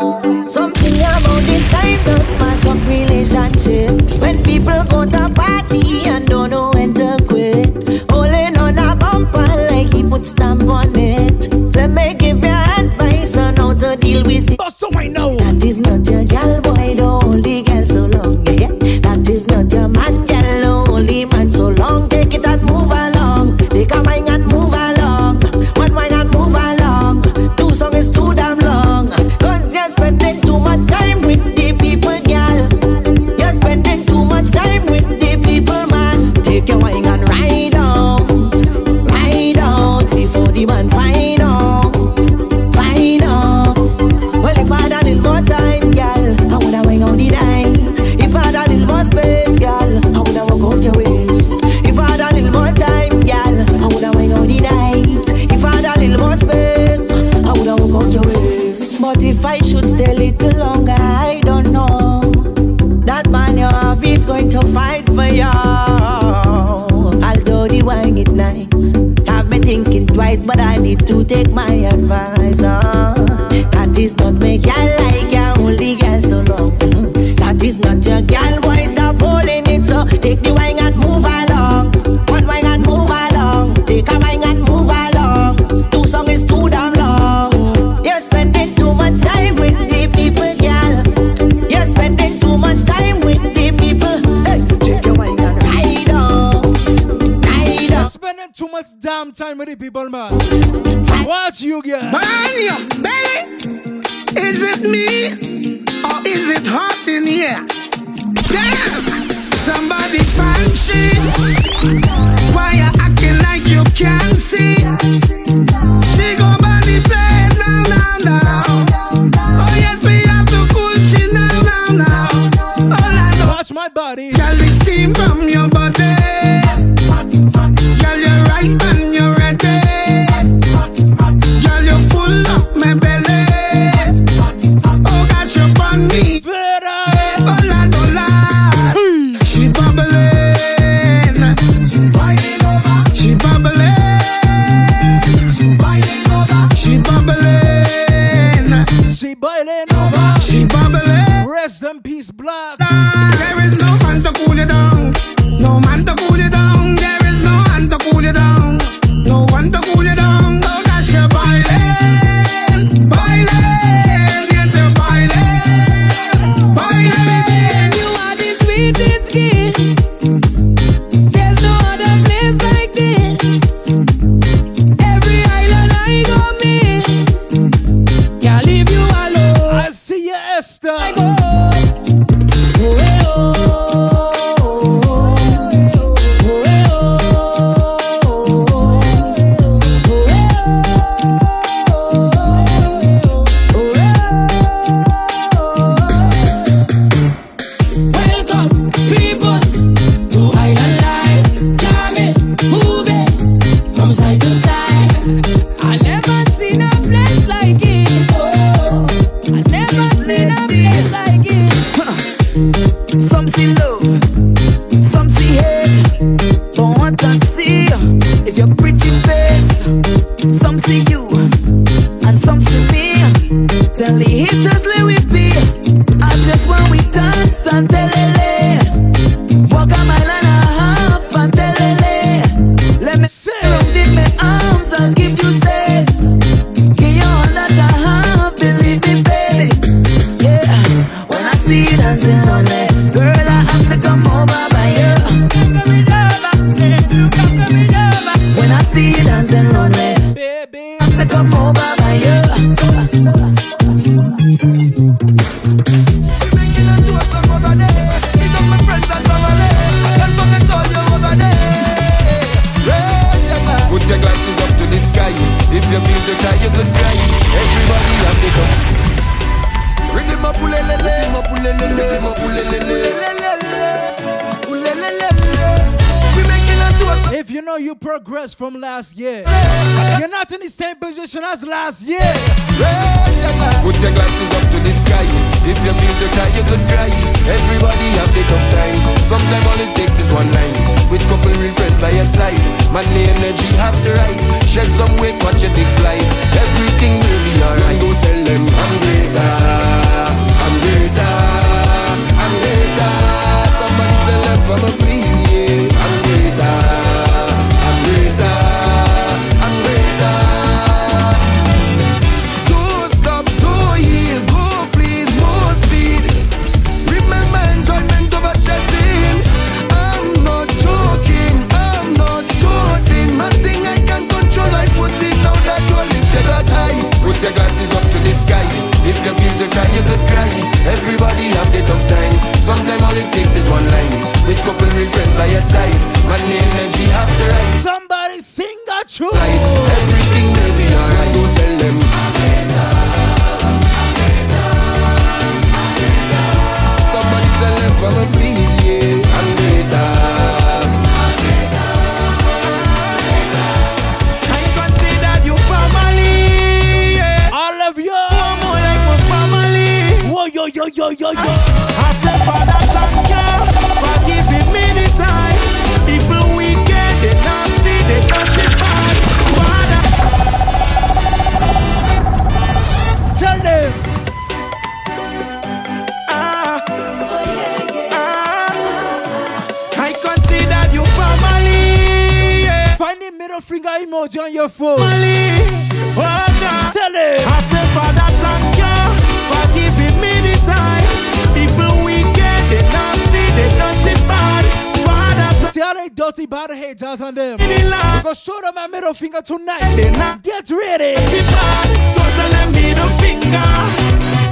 [400.43, 401.15] Get ready.
[401.17, 403.71] T-Bad, so tell them me the finger.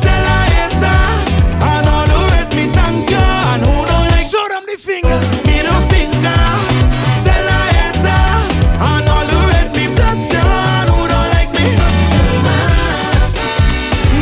[0.04, 1.00] Tell her enter.
[1.62, 3.16] And all who read me thank you.
[3.16, 4.26] And who don't like.
[4.26, 5.18] Show them the finger.
[5.46, 6.42] Me the finger.
[7.24, 8.24] Tell her enter.
[8.76, 10.44] And all who read me bless you.
[10.44, 11.66] And who don't like me.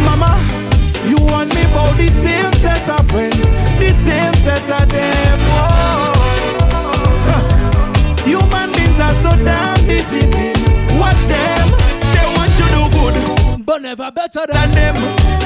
[0.04, 0.32] Mama,
[1.08, 3.48] you want me about the same set of friends.
[3.80, 5.38] The same set of them.
[5.50, 6.12] Whoa.
[7.26, 7.42] Huh.
[8.24, 10.61] Human beings are so damn busy.
[13.72, 14.94] but never better than them.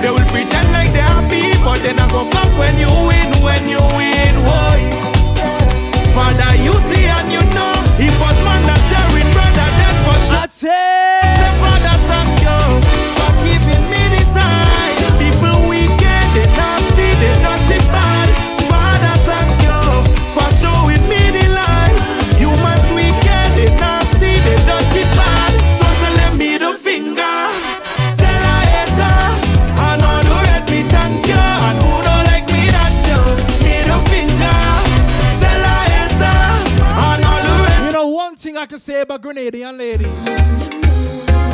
[0.02, 3.68] They will pretend like they happy, but then I go back when you win, when
[3.68, 4.34] you win.
[4.42, 4.78] Why?
[6.10, 10.42] Father, you see and you know, if was man that sharing brother, then for sure.
[10.42, 11.35] I say.
[38.86, 40.04] Sabre Grenadian lady.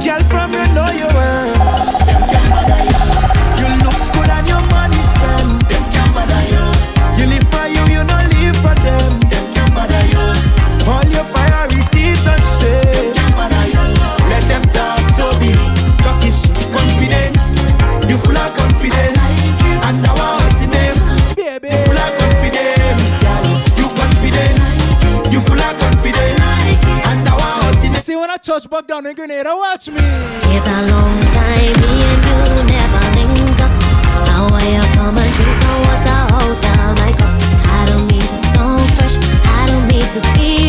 [0.04, 2.91] Girl from you know you want.
[28.42, 29.54] touch Bogdan and Grenada.
[29.56, 30.00] Watch me.
[30.00, 32.40] It's a long time me and you
[32.74, 33.70] never link up.
[34.26, 35.28] How I up on my
[36.32, 37.32] hold down my cup.
[37.78, 39.16] I don't mean to sound fresh.
[39.46, 40.61] I don't mean to be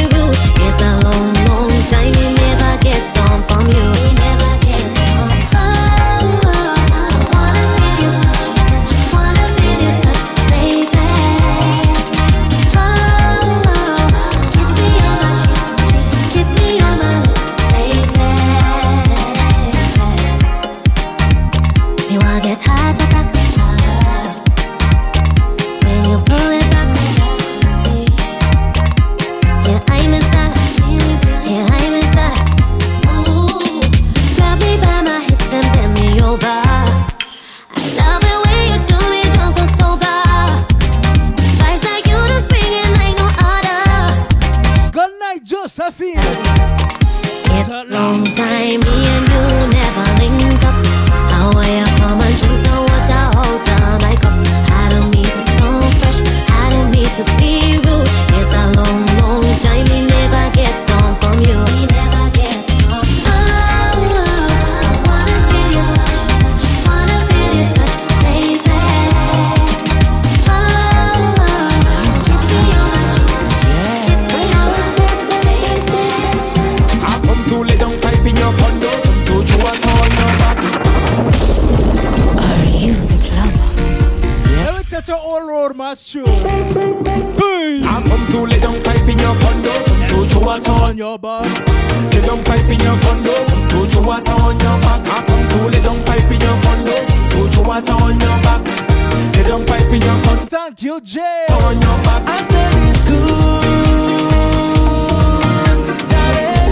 [100.76, 101.46] Thank you, Jay.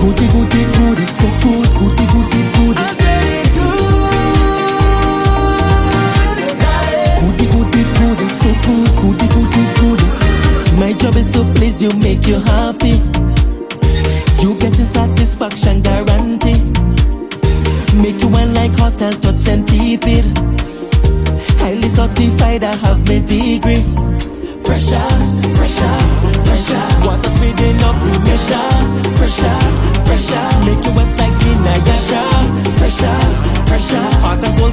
[0.02, 1.70] Goody, goody, goody, so good.
[1.78, 2.82] Goody, goody, goody.
[2.82, 3.78] I said it good.
[7.22, 8.90] Goody, goody, goody, so good.
[8.98, 10.08] Goody, goody, goody.
[10.80, 12.91] My job is to please you, make you happy.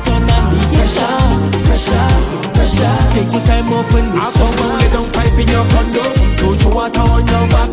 [0.07, 0.61] out on me.
[0.75, 1.19] Pressure,
[1.65, 2.09] pressure,
[2.55, 2.97] pressure.
[3.15, 4.71] Take your time, open the summer.
[4.79, 6.03] Lay down pipe in your condo.
[6.39, 7.71] Put your water on your back.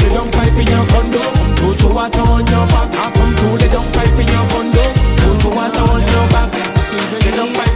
[0.00, 1.22] Lay down pipe in your condo.
[1.60, 2.90] Put your water on your back.
[2.92, 4.84] I come to lay down pipe in your condo.
[5.16, 6.50] Put your water on your back.
[7.24, 7.75] Lay down pipe.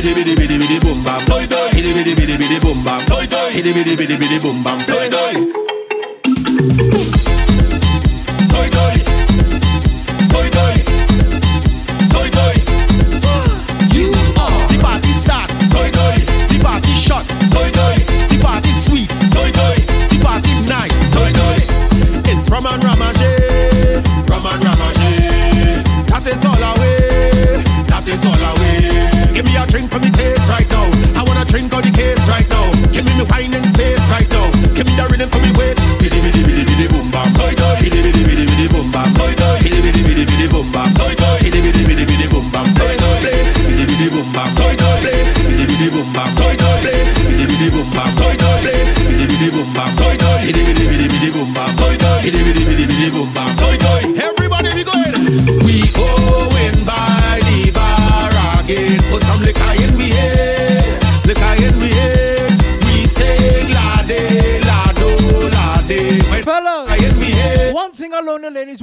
[0.00, 1.68] Hidi bidi bidi bidi bum bam doy doy.
[1.72, 3.50] Hidi bidi bidi bidi bum bam doy doy.
[3.54, 5.49] Hidi bidi bidi bidi bum bam doy doy.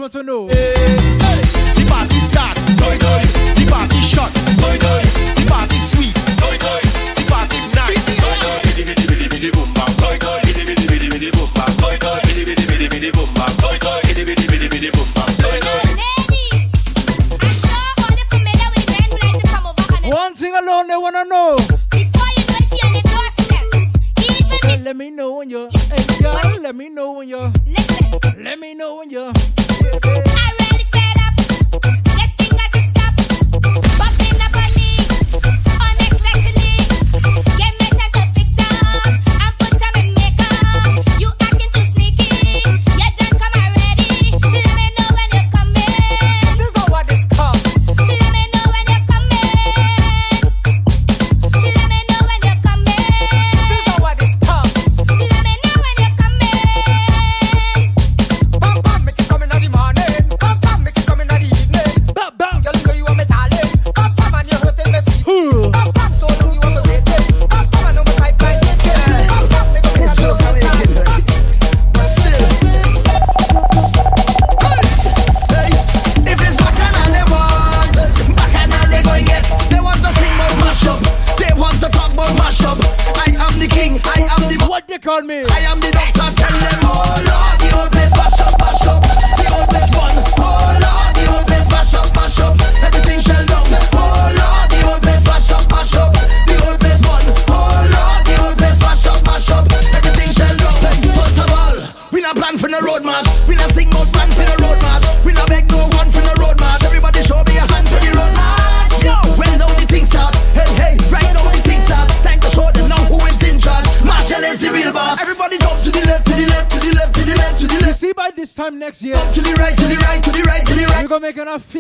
[0.10, 0.37] to know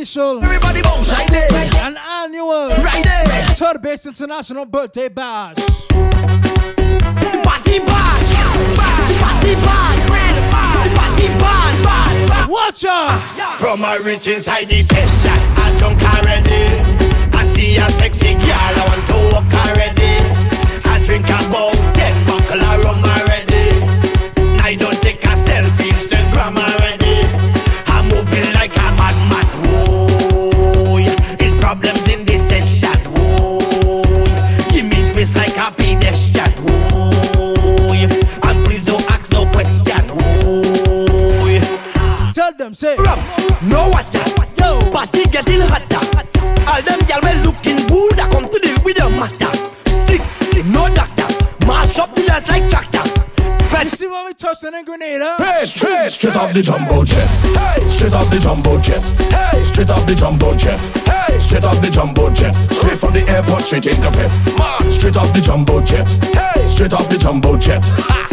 [0.07, 1.47] official Everybody bounce right there.
[1.85, 3.25] and annual right there.
[3.55, 5.55] Third Base International Birthday Bash.
[5.57, 5.67] Party
[7.79, 8.33] bash,
[8.79, 10.09] party bash, party bash,
[11.03, 11.27] party
[12.27, 13.19] bash, Watch out!
[13.59, 15.06] From my riches I descend.
[56.47, 57.27] Off the jumbo jet.
[57.59, 59.03] Hey, straight off the jumbo jet.
[59.27, 60.79] Hey, straight off the jumbo jet.
[61.03, 62.55] Hey, straight off the jumbo jet.
[62.71, 64.31] Straight from the airport, straight into fit.
[64.55, 66.07] Man, straight off the jumbo jet.
[66.31, 67.83] Hey, straight off the jumbo jet.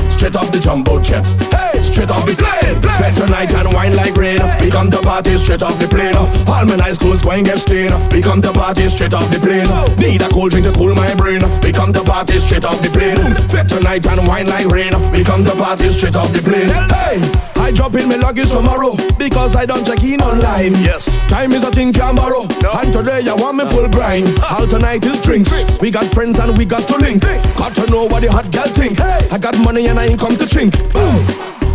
[0.07, 1.27] Straight off the jumbo jet.
[1.51, 2.79] Hey, straight off the plane.
[3.03, 4.39] Fed tonight and wine like rain.
[4.63, 6.15] We come to party straight off the plane.
[6.15, 7.91] All my nice clothes going get stained.
[8.15, 9.67] We come to party straight off the plane.
[9.99, 11.43] Need a cold drink to cool my brain.
[11.67, 13.19] We come to party straight off the plane.
[13.51, 14.95] Fed tonight and wine like rain.
[15.11, 16.71] We come to party straight off the plane.
[16.95, 17.19] Hey,
[17.65, 20.75] I drop in my luggage tomorrow because I don't check in online.
[20.85, 22.43] Yes, time is a thing can borrow.
[22.77, 24.29] And today I want me full grind.
[24.45, 25.81] All tonight is drinks.
[25.81, 27.23] We got friends and we got to link.
[27.57, 29.01] Got to know what the hot girl think.
[29.01, 30.77] I got money and I ain't come to drink.
[30.93, 31.25] Boom.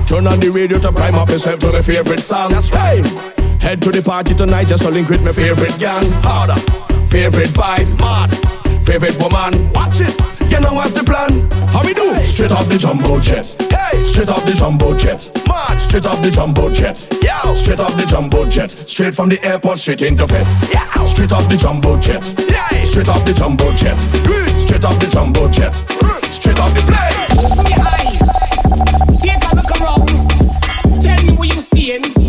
[0.06, 2.52] Turn on the radio to prime up yourself to my favorite song.
[2.52, 3.03] That's right.
[3.60, 6.06] Head to the party tonight just to link with my favorite gang.
[6.22, 6.61] Harder.
[7.10, 7.90] Favorite vibe.
[7.98, 8.30] Mad.
[8.86, 9.74] Favorite woman.
[9.74, 10.39] Watch it.
[10.49, 11.49] You know what's the plan?
[11.69, 12.15] How we do?
[12.26, 13.55] Straight off the jumbo jet.
[13.69, 14.01] Hey.
[14.01, 15.30] Straight off the jumbo jet.
[15.47, 15.77] Mad.
[15.77, 17.07] Straight off the jumbo jet.
[17.21, 17.53] Yeah.
[17.53, 18.71] Straight off the jumbo jet.
[18.71, 20.45] Straight from the airport straight into bed.
[20.71, 21.05] Yeah.
[21.05, 22.23] Straight off the jumbo jet.
[22.49, 22.69] Yeah.
[22.84, 23.99] Straight off the jumbo jet.
[24.59, 25.73] Straight off the jumbo jet.
[26.34, 27.19] Straight off the plane.
[29.21, 30.09] Take a look around.
[31.01, 32.28] Tell me what you seeing.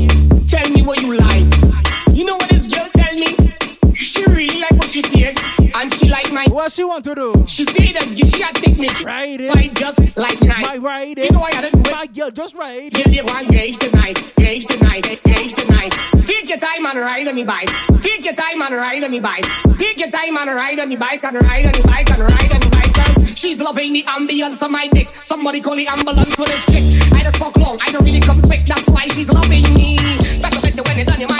[6.60, 7.32] What she want to do?
[7.48, 9.48] She say that she had take me right it.
[9.48, 10.60] Right just like night.
[10.68, 11.90] My right You know I had to do it.
[11.90, 15.88] My girl, just right Yeah, you want gay tonight, gay tonight, gay tonight.
[16.28, 17.72] Take your time and ride on the bike.
[18.04, 19.48] Take your time and ride on the bike.
[19.80, 22.52] Take your time and ride on the bike and ride on the bike and ride
[22.52, 23.36] on the bike.
[23.40, 25.08] She's loving the ambience of my dick.
[25.14, 26.84] Somebody call the ambulance for this chick.
[27.16, 28.68] I just spoke long, I don't really come quick.
[28.68, 29.96] That's why she's loving me.
[30.44, 31.39] Better better when you're done, you might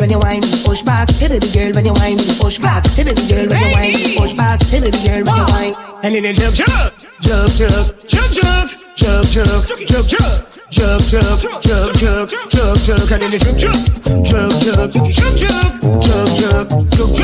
[0.00, 1.10] when you whine, push back.
[1.10, 2.86] Hey baby girl, when you whine, push back.
[2.96, 4.62] Hey baby girl, when you whine, push back.
[4.62, 5.74] Hey baby girl, when you whine.
[6.02, 10.40] And then jump, jump, jump, jump, jump, jump, jump, jump, jump, jump,
[10.70, 13.76] jump, jump, jump, jump, jump, jump, and then jump, jump,
[14.24, 15.68] jump, jump, jump, jump,
[16.00, 17.20] jump, jump, jump,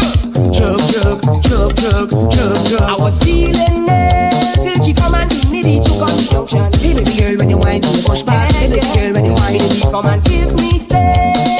[0.53, 2.82] jump, jump, jump, jump, jump, jump.
[2.82, 6.69] I was feeling it till she come and give me the two conjunction.
[6.77, 8.53] Hey baby girl, when you whine, push back.
[8.53, 11.56] Hey baby girl, when you whine, come and give me stay.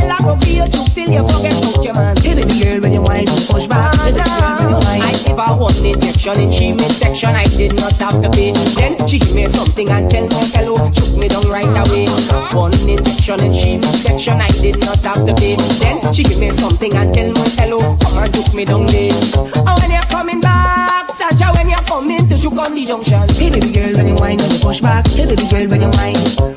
[1.16, 2.16] You forget about your man.
[2.20, 3.97] Hey baby girl, when you whine, push back.
[4.05, 5.01] Hey baby girl, when you whine.
[5.01, 7.32] I give her one injection in she midsection.
[7.32, 8.52] I did not have to pay.
[8.76, 10.76] Then she give me something and tell me hello.
[10.93, 12.06] Took me down right away.
[12.52, 14.36] One injection in she midsection.
[14.36, 15.56] I did not have to pay.
[15.80, 17.80] Then she give me something and tell me hello.
[17.97, 19.16] Come and took me down there.
[19.56, 23.24] And oh, when you're coming back, Sasha, when you're coming to Juke on the junction.
[23.40, 25.09] Hey baby girl, when you whine, when you push back.
[25.09, 26.56] Hey baby girl, when you whine.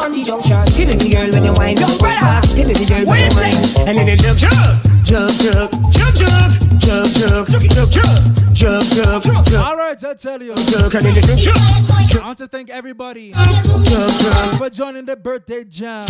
[0.00, 0.56] On the junction.
[0.72, 2.44] Hey baby girl, when you whine, Young push back.
[2.46, 3.88] Hey baby girl, when you whine.
[3.88, 4.54] And then they jump, jump,
[5.04, 6.40] jump, jump, jump, jump,
[6.80, 7.90] jump, jump, jump, jump,
[8.52, 9.66] jump, jump, jump.
[9.66, 10.54] All right, I tell you.
[10.56, 11.58] Jump, and then they jump,
[12.08, 12.22] jump.
[12.22, 14.58] I want to thank everybody Jump, jump.
[14.58, 16.06] for joining the birthday jam.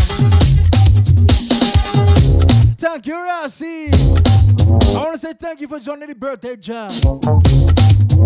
[2.78, 3.90] Thank you, Rossi.
[3.92, 6.90] I want to say thank you for joining the birthday jam.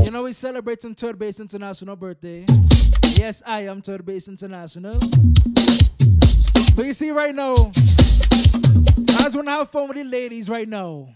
[0.05, 2.45] You know, we celebrating Third Base International birthday.
[3.25, 4.99] Yes, I am Third Base International.
[6.77, 7.73] But you see, right now, I
[9.23, 11.09] just want to have fun with the ladies right now.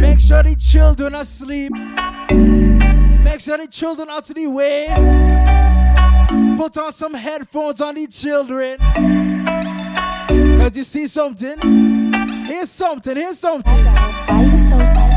[0.00, 1.70] Make sure the children are asleep.
[3.22, 4.88] Make sure the children out to the way.
[6.56, 8.78] Put on some headphones on the children.
[10.58, 11.60] Cause you see something?
[12.44, 15.13] Here's something, here's something.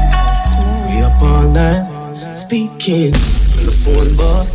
[1.04, 4.46] Up all night, speaking on the phone, but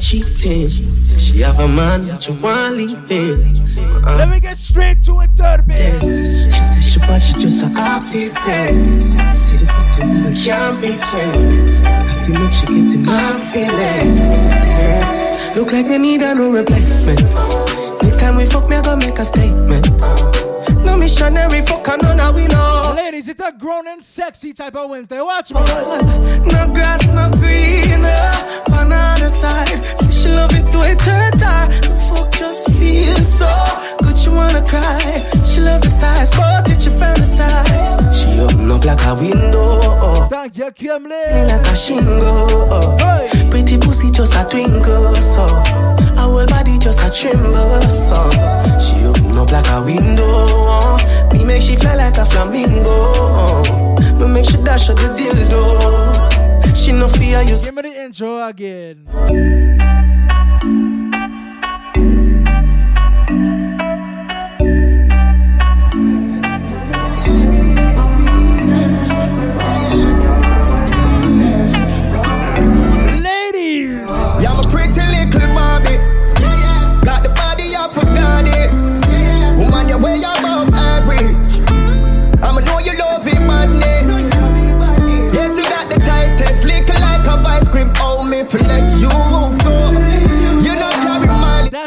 [0.00, 0.68] cheating.
[0.68, 3.56] Say she have a man, but you want leaving.
[4.04, 6.00] Uh, Let me get straight to it, third bit.
[6.00, 8.36] she said she but she just a artist.
[8.36, 11.82] Say the fuck to me, we can't be friends.
[11.84, 11.86] I
[12.26, 15.20] feel like she getting my feelings.
[15.56, 17.22] Look like we need a new replacement.
[18.02, 19.86] Next time we fuck, me I gonna make a statement.
[21.08, 22.92] Missionary fuck, and none of we know.
[22.94, 25.22] Ladies, it's a grown and sexy type of Wednesday.
[25.22, 25.60] Watch me.
[26.52, 29.68] No grass, no green, uh, other side.
[29.96, 31.30] Say she love it to it her.
[31.80, 33.48] The fuck just feels so
[34.02, 35.24] good, you wanna cry.
[35.48, 38.12] She love the size, but it you fantasize.
[38.12, 40.28] She open up like a window, oh.
[40.28, 41.24] Thank you, Kimley.
[41.32, 43.48] Me like a shingle, oh.
[43.48, 45.46] Pretty pussy just a twinkle, so.
[46.28, 48.28] Whole body just a tremble, so.
[48.78, 50.98] She open up like a window.
[51.32, 53.64] Me make she fly like a flamingo.
[54.18, 56.76] Me make she dash out the dildo.
[56.76, 57.62] She no fear use.
[57.62, 59.06] Give me the intro again.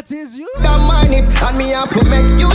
[0.02, 0.50] That is you.
[0.58, 2.50] That mind it, and me have to make you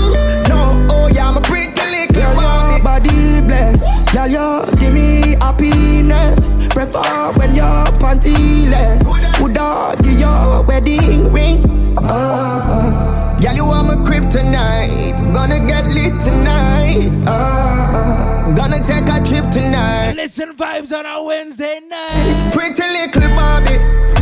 [0.52, 0.84] know.
[0.91, 2.84] Oh, yeah, I'm a pretty little Barbie.
[2.84, 3.88] body bless.
[4.11, 6.68] Girl, you give me happiness.
[6.68, 9.07] Prefer when you're pantyless.
[9.40, 11.64] Would I give your wedding ring?
[12.03, 15.15] Uh, yeah, you are my kryptonite.
[15.34, 17.07] Gonna get lit tonight.
[17.26, 20.15] Uh, gonna take a trip tonight.
[20.18, 22.52] Listen vibes on a Wednesday night.
[22.52, 24.16] Pretty little Barbie.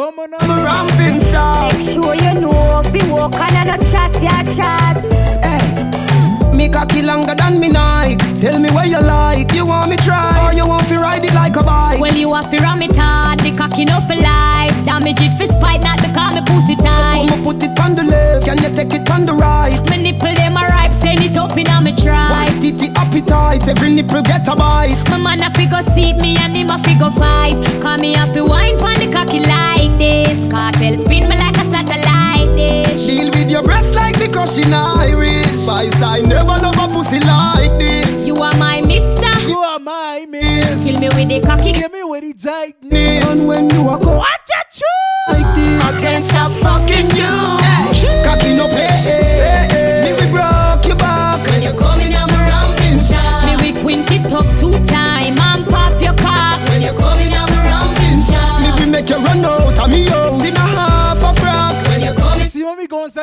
[0.00, 0.16] Hot.
[0.16, 1.72] When you're I'm a ramping shop.
[1.74, 2.82] Make sure you know.
[2.90, 4.96] Be walk and not chat, yeah, chat.
[5.44, 6.56] Hey.
[6.56, 8.16] Me cocky longer than me Nike.
[8.40, 9.52] Tell me where you like.
[9.52, 12.00] You want me try or you want to ride it like a bike?
[12.00, 14.72] Well, you have to ram it hard, the cocky no for life.
[14.86, 17.28] Damage it for spite, not because me pussy tight.
[17.28, 19.78] I'ma put it on the left, can you take it on the right?
[19.90, 22.30] Me nipple them a ripe, send it up in a me try.
[22.30, 25.02] White titty appetite, every nipple get a bite.
[25.10, 27.56] My man a figure seat me and him a figure fight.
[27.82, 30.38] Call me a fi wine pon the cocky like this.
[30.52, 33.06] Kartel spin me like a satellite dish.
[33.06, 35.46] Deal with your breasts like because she Irish.
[35.46, 38.26] Spice, I never love a pussy like this.
[38.26, 39.48] You are my mister.
[39.48, 40.86] You are my miss.
[40.86, 41.72] Kill me with the cocky.
[41.72, 43.26] Kill me with the tightness.
[43.26, 45.19] And when you a go Watch your chew.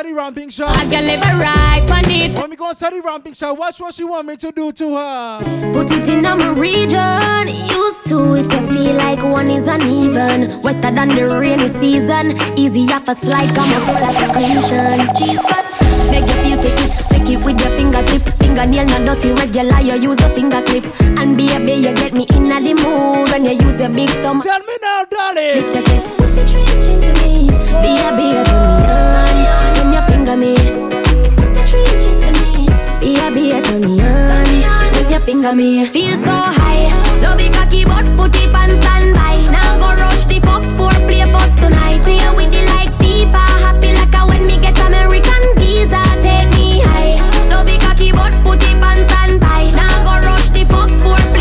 [0.08, 0.74] Study ramping shop.
[0.74, 2.38] I can live a right on it.
[2.38, 5.72] When we go study ramping shop, watch what she want me to do to her.
[5.74, 7.48] Put it in my region.
[7.68, 10.62] Used to if you feel like one is uneven.
[10.62, 12.32] Wetter than the rainy season.
[12.56, 15.04] Easy off a slide, come a full of secretion.
[15.12, 15.68] Cheese but
[16.08, 16.92] make you feel take it.
[17.12, 18.22] Take it with your fingertip.
[18.40, 19.80] Fingernail not dirty regular.
[19.80, 20.88] You use a finger clip.
[21.20, 23.90] And be a baby, you get me in a the mood when you use your
[23.90, 24.40] big thumb.
[24.40, 25.68] Tell me now, darling.
[26.16, 27.52] Put the trench into me.
[27.84, 29.27] Baby, you turn me on when
[30.28, 30.54] you me.
[31.36, 32.68] Put the trench into me.
[33.00, 35.86] Baby, you turn me on when you finger me.
[35.86, 36.84] Feel so high.
[37.22, 39.36] Love it cocky, but put it on standby.
[39.50, 42.02] Now go rush the fuck for play post tonight.
[42.02, 43.44] Play with it like FIFA.
[43.64, 46.02] Happy like a when me get American visa.
[46.20, 47.16] Take me high.
[47.48, 48.32] Love it cocky, but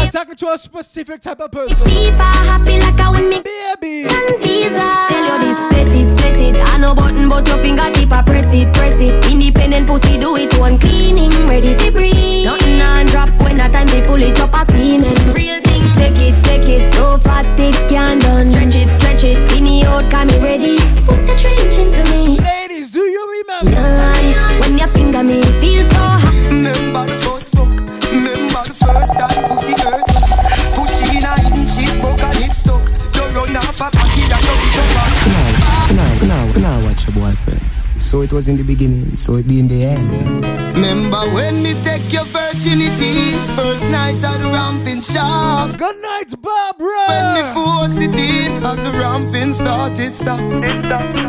[0.07, 1.85] I'm talking to a specific type of person.
[1.85, 4.07] FIFA happy like I would baby.
[4.07, 4.87] And pizza.
[5.11, 6.55] Tell you this, set it, set it.
[6.55, 9.29] I know button, but your fingertip, I press it, press it.
[9.29, 12.45] Independent pussy, do it one cleaning, ready to breathe.
[12.45, 15.11] Nothing on drop when that time me pull it up, A semen.
[15.35, 16.93] Real thing, take it, take it.
[16.93, 18.43] So fat, thick, can done.
[18.43, 19.35] Stretch it, stretch it.
[19.51, 20.79] Skinny old got me ready.
[21.03, 22.39] Put the trench into me.
[22.39, 23.75] Ladies, do you remember?
[23.75, 26.16] Yeah, when your finger me feels so
[37.37, 38.01] watch your boyfriend.
[38.01, 40.75] So it was in the beginning, so it be in the end.
[40.75, 43.33] Remember when me take your virginity?
[43.55, 45.75] First night at the ramping shop.
[45.77, 47.05] Good night, Barbara!
[47.07, 50.39] When me force it in As the ramping started stop.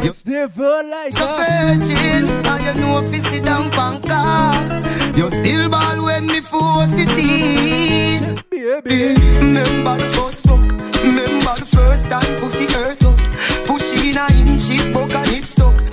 [0.05, 5.70] You never like a virgin And you know if you sit down Bangkok You're still
[5.70, 8.43] ball when me force it in.
[8.51, 9.16] Baby.
[9.39, 10.60] Remember the first fuck.
[11.02, 13.18] Remember the first time pussy hurt up.
[13.66, 15.88] Push in a inch it broke and it stuck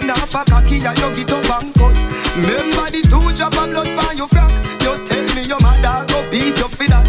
[0.00, 1.92] Run off a cocky and you get up and cut.
[2.32, 4.48] Remember the two drop of blood by your frack
[4.80, 7.04] You tell me your mother go beat you for that.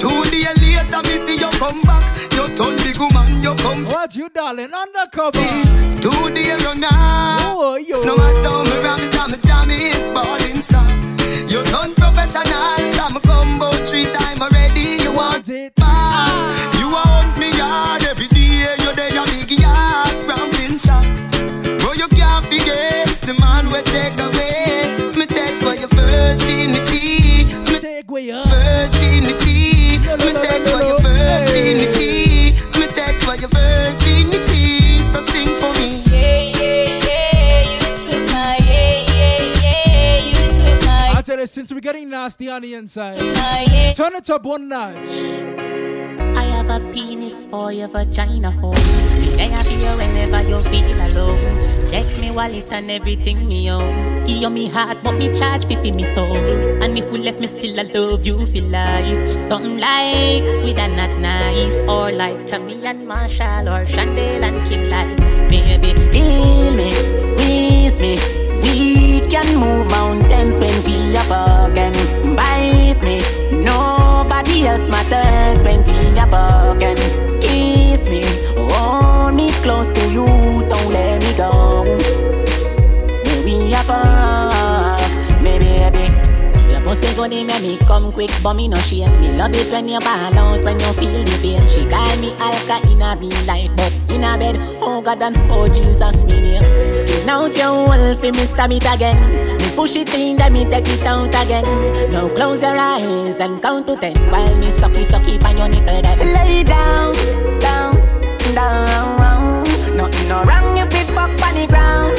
[0.00, 2.04] Two days later me see you come back.
[2.32, 5.36] You turn the woman you come What you darling undercover?
[6.00, 7.60] Two days run out.
[7.60, 8.04] Oh, yo.
[8.04, 10.88] No matter how me ram it I'm jam it Ballin' stop
[11.44, 15.02] You done professional I'm combo three time already.
[15.04, 15.79] You want it
[28.20, 29.96] Away your virginity
[30.40, 32.09] take for your virginity
[41.50, 43.18] since we're getting nasty on the inside,
[43.96, 45.08] turn it up one notch.
[46.38, 48.72] I have a penis for your vagina hole.
[49.34, 51.90] Then I feel whenever you feel alone.
[51.90, 54.22] Take me wallet and everything me own.
[54.22, 56.36] Give you me heart, but me charge fi fi me soul.
[56.84, 59.42] And if we left me still, I love you for life.
[59.42, 64.88] Something like squid and not nice, or like Tammy and Marshall, or Chandel and Kim
[64.88, 65.18] like.
[65.50, 68.49] Baby, feel me, squeeze me.
[69.30, 71.92] Can move mountains when we are bargain.
[72.34, 73.20] Bite me,
[73.62, 76.96] nobody else matters when we are bargain.
[77.40, 78.24] Kiss me,
[78.56, 80.26] hold me close to you,
[80.68, 81.84] don't let me go.
[83.24, 83.84] When we are.
[83.84, 84.39] Your
[86.90, 89.12] pussy it make me come quick, but me no shame.
[89.20, 91.62] Me love it when you ball out, when you feel the pain.
[91.68, 95.38] She call me Alka in a real life, but in a bed, oh God and
[95.50, 96.66] oh Jesus, me name.
[96.92, 99.22] Skin out your hole for me stab it again.
[99.58, 101.64] Me push it in, then me take it out again.
[102.10, 106.02] Now close your eyes and count to ten while me sucky sucky on your nipple.
[106.02, 107.14] Then lay down,
[107.60, 107.94] down,
[108.52, 109.64] down.
[109.94, 112.18] Nothing no wrong if it fuck on the ground,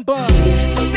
[0.00, 0.90] in the.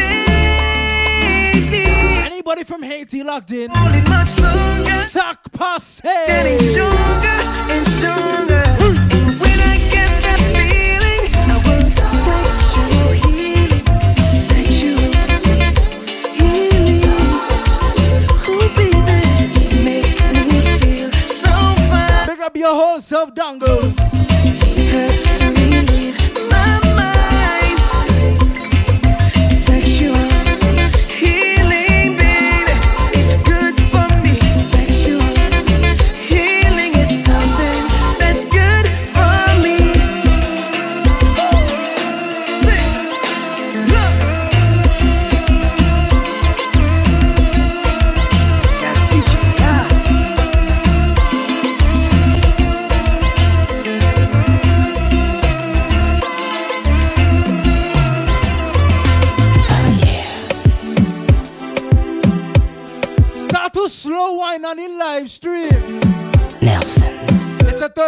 [1.53, 1.83] Baby,
[2.25, 3.71] Anybody from Haiti locked in?
[3.75, 4.91] only much longer.
[5.03, 6.01] Sac passe.
[6.03, 7.39] Getting stronger
[7.73, 8.63] and stronger.
[8.79, 13.85] And when I get that feeling, I want sexual healing.
[14.27, 15.11] Sexual
[16.39, 17.03] healing.
[18.45, 20.43] Oh, baby, makes me
[20.79, 21.51] feel so
[21.89, 22.25] fine.
[22.27, 23.72] Pick up your whole self dongles.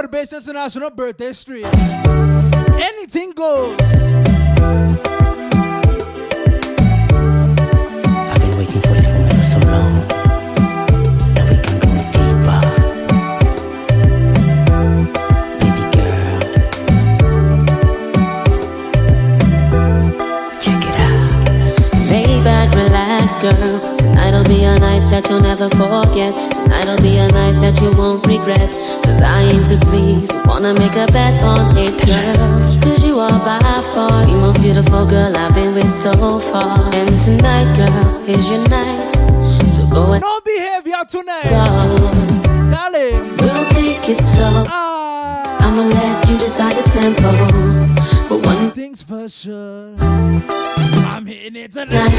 [0.06, 1.66] It's a third base international birthday stream.
[2.76, 3.76] Anything goes.
[3.82, 4.00] I've
[8.40, 10.02] been waiting for this moment for so long.
[11.34, 12.62] That we can go deeper.
[15.60, 16.38] Baby girl.
[20.62, 21.18] Check it out.
[22.12, 23.80] Lay back, relax, girl.
[23.98, 26.34] Tonight'll be a night that you'll never forget.
[26.54, 28.70] Tonight'll be a night that you won't regret.
[29.46, 30.30] To please.
[30.48, 32.80] Wanna make a bet on it, girl.
[32.82, 33.60] Cause you are by
[33.94, 36.80] far the most beautiful girl I've been with so far.
[36.94, 39.14] And tonight, girl, is your night.
[39.76, 41.50] So go and No behavior tonight.
[41.50, 42.72] go.
[42.72, 43.38] Darling.
[43.38, 44.66] We'll take it slow.
[44.68, 45.44] Ah.
[45.62, 47.32] I'ma let you decide the tempo.
[48.28, 49.94] But one thing's for sure.
[50.00, 52.12] I'm hitting it tonight.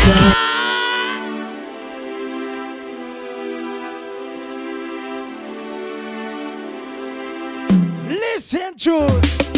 [8.17, 9.56] Listen to it.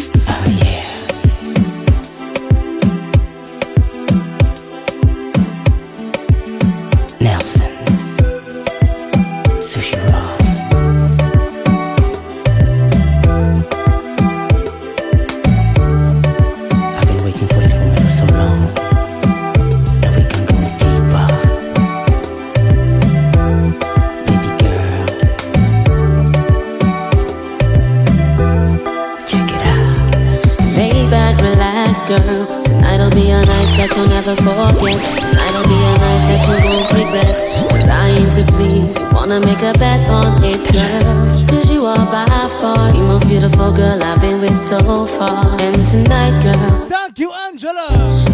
[39.29, 41.45] Wanna make a bet on it, girl.
[41.45, 42.25] Cause you are by
[42.59, 45.45] far the most beautiful girl I've been with so far.
[45.61, 46.89] And tonight, girl.
[46.89, 47.89] Thank you, Angela.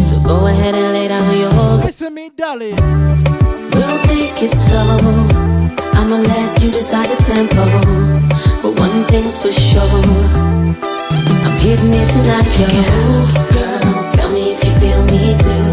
[0.08, 2.76] So go ahead and lay down your Listen me, darling.
[3.76, 4.96] We'll take it slow.
[6.00, 7.66] I'ma let you decide the tempo.
[8.62, 10.00] But one thing's for sure.
[11.44, 12.68] I'm hitting it tonight, yo.
[13.52, 15.65] Girl, tell me if you feel me too.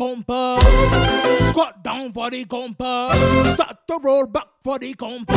[0.00, 0.56] Compa.
[1.50, 3.12] Squat down for the compa.
[3.52, 5.36] Start to roll back for the compa.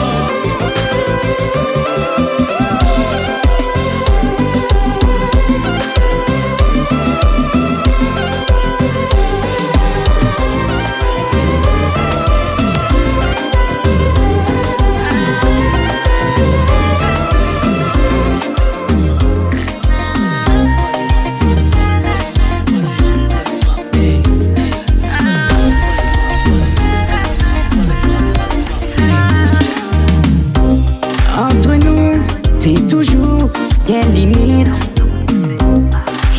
[33.87, 34.69] gen limit.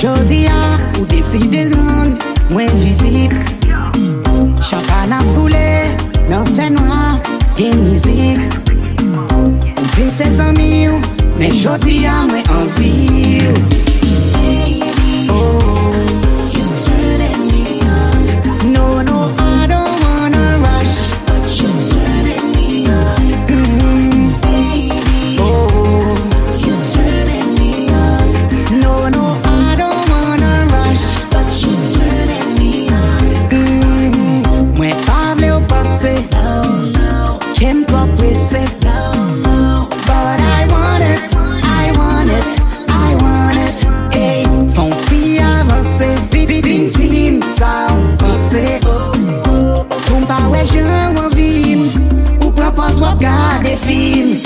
[0.00, 2.16] Jodi a, ou deside roun,
[2.50, 3.32] mwen vizit
[4.64, 5.64] Chapan ap koule,
[6.28, 7.18] nan fè noua,
[7.56, 8.60] gen mizik.
[9.38, 11.00] Ou dim se zami ou,
[11.38, 12.94] men jodi a mwen anvi
[13.48, 13.93] ou.
[53.76, 54.43] feel.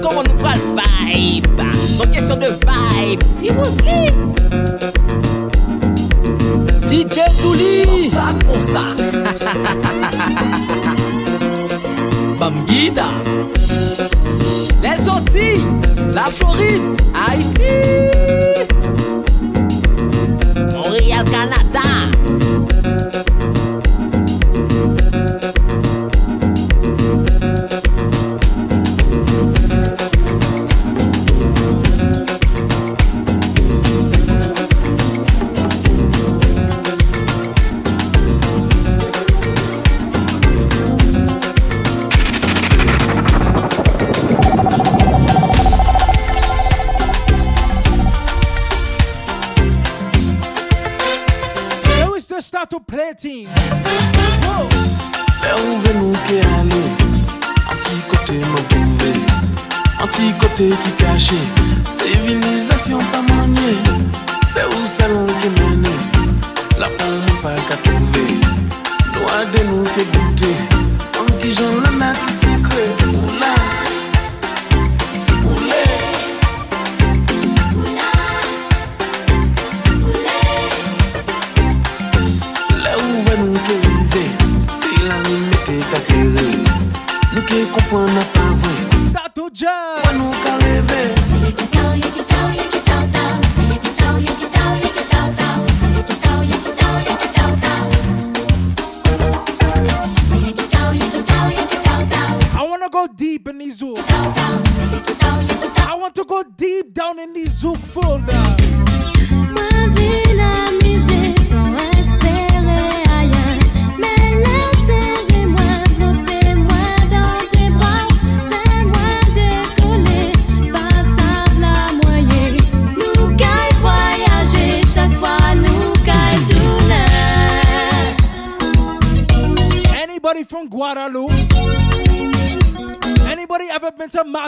[0.00, 0.60] Comment nous parle
[1.12, 1.46] vibe?
[1.74, 3.20] C'est une question de vibe?
[3.30, 4.14] Si vous sleep.
[6.86, 8.08] DJ Douli.
[8.08, 8.84] ça, pour ça.
[12.40, 13.08] Bam Guida.
[14.82, 15.64] Les Antilles,
[16.12, 16.82] la Floride,
[17.14, 17.72] Haïti.
[20.74, 21.91] Montréal, Canada.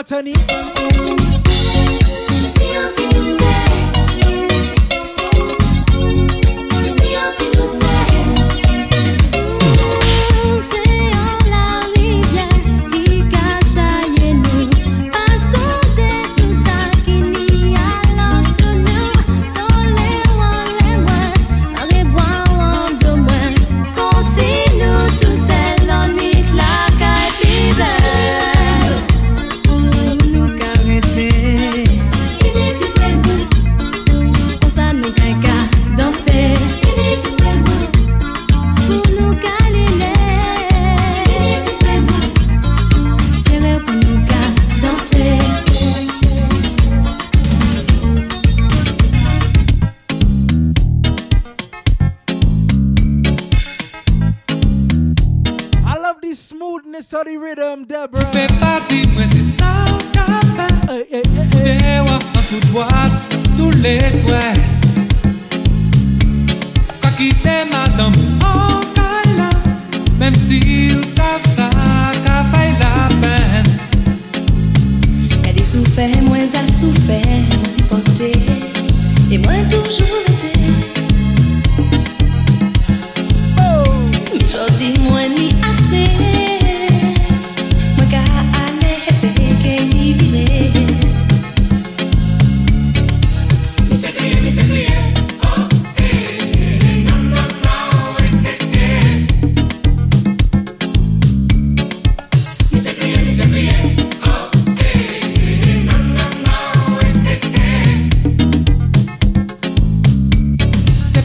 [0.05, 0.74] Tony.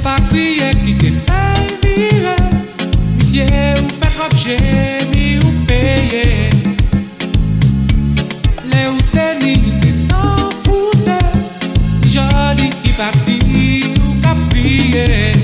[0.03, 2.37] pa kriye ki te fay vire
[3.17, 3.47] Misye
[3.81, 6.49] ou fè trop jemi ou peye
[8.71, 11.19] Le ou teni ou te san foute
[12.13, 13.39] Jodi ki parti
[13.99, 15.40] ou kapriye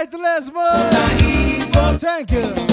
[0.00, 1.98] Night, Lesmo.
[1.98, 2.69] Thank you.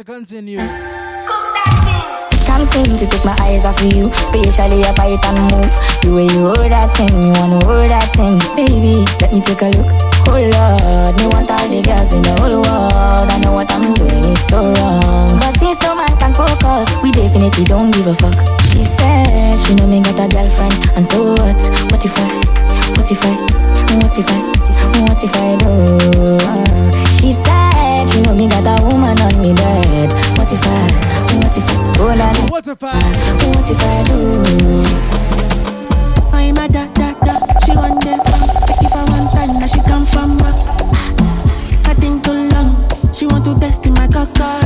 [0.00, 0.59] to continue.
[30.50, 30.72] What if I,
[31.38, 32.46] what if I, oh.
[32.50, 32.98] What if I,
[33.46, 34.18] what if I do?
[36.36, 38.50] I'm a da da da, she want them from.
[38.66, 40.40] I give her one time, now she come from.
[40.40, 44.59] Uh, uh, uh, I think too long, she want to test in my cocker.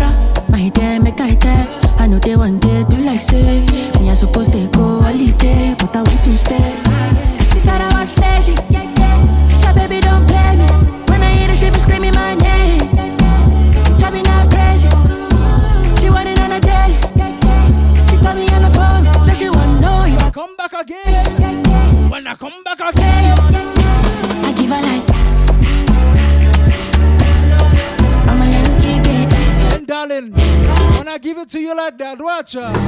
[32.54, 32.83] culture.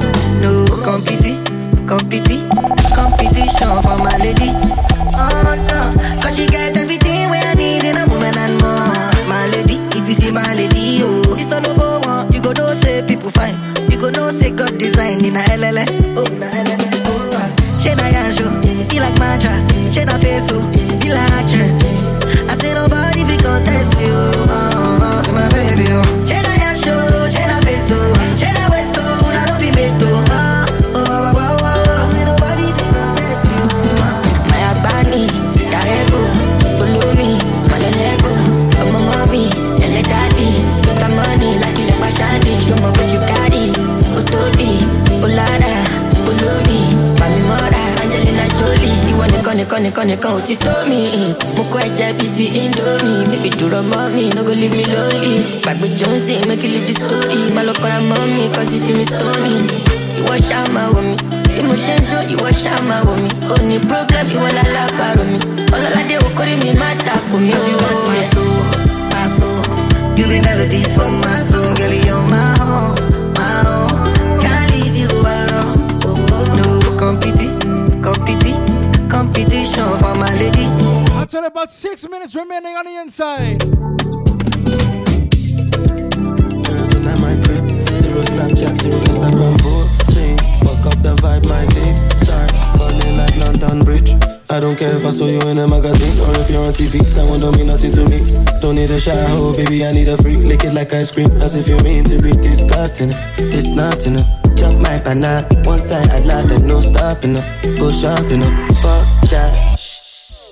[98.67, 100.39] Don't need a shower, baby, I need a freak.
[100.39, 103.11] Lick it like ice cream, as if you mean to be disgusting.
[103.37, 104.25] It's nothing up.
[104.57, 107.45] Jump my banana, one side I love and no stopping up.
[107.77, 109.79] Go shopping up, fuck that.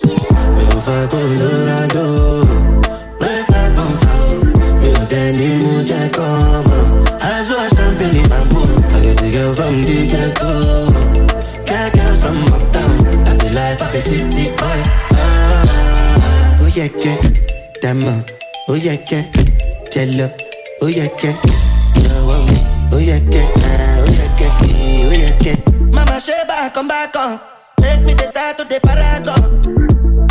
[0.06, 0.14] Me
[0.72, 1.08] over,
[1.92, 2.45] go,
[18.86, 19.26] yeah, can.
[19.92, 20.30] Jello,
[20.82, 21.36] oh yeah, can.
[21.98, 23.50] Oh, oh yeah, can.
[23.58, 24.52] Oh yeah, can.
[24.62, 25.92] Oh yeah, can.
[25.92, 27.40] Mama Sheba, come back on.
[27.82, 29.64] Make me the start of the paragon.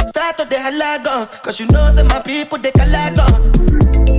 [0.07, 1.27] Start of the halagon.
[1.43, 3.51] Cause you know, say my people, they calagon.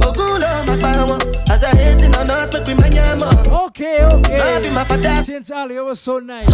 [0.04, 1.18] Ogulo, my power.
[1.50, 3.30] As I hate on us, make me my yama.
[3.68, 5.24] Okay, okay.
[5.24, 6.52] Since Ali, it was so nice.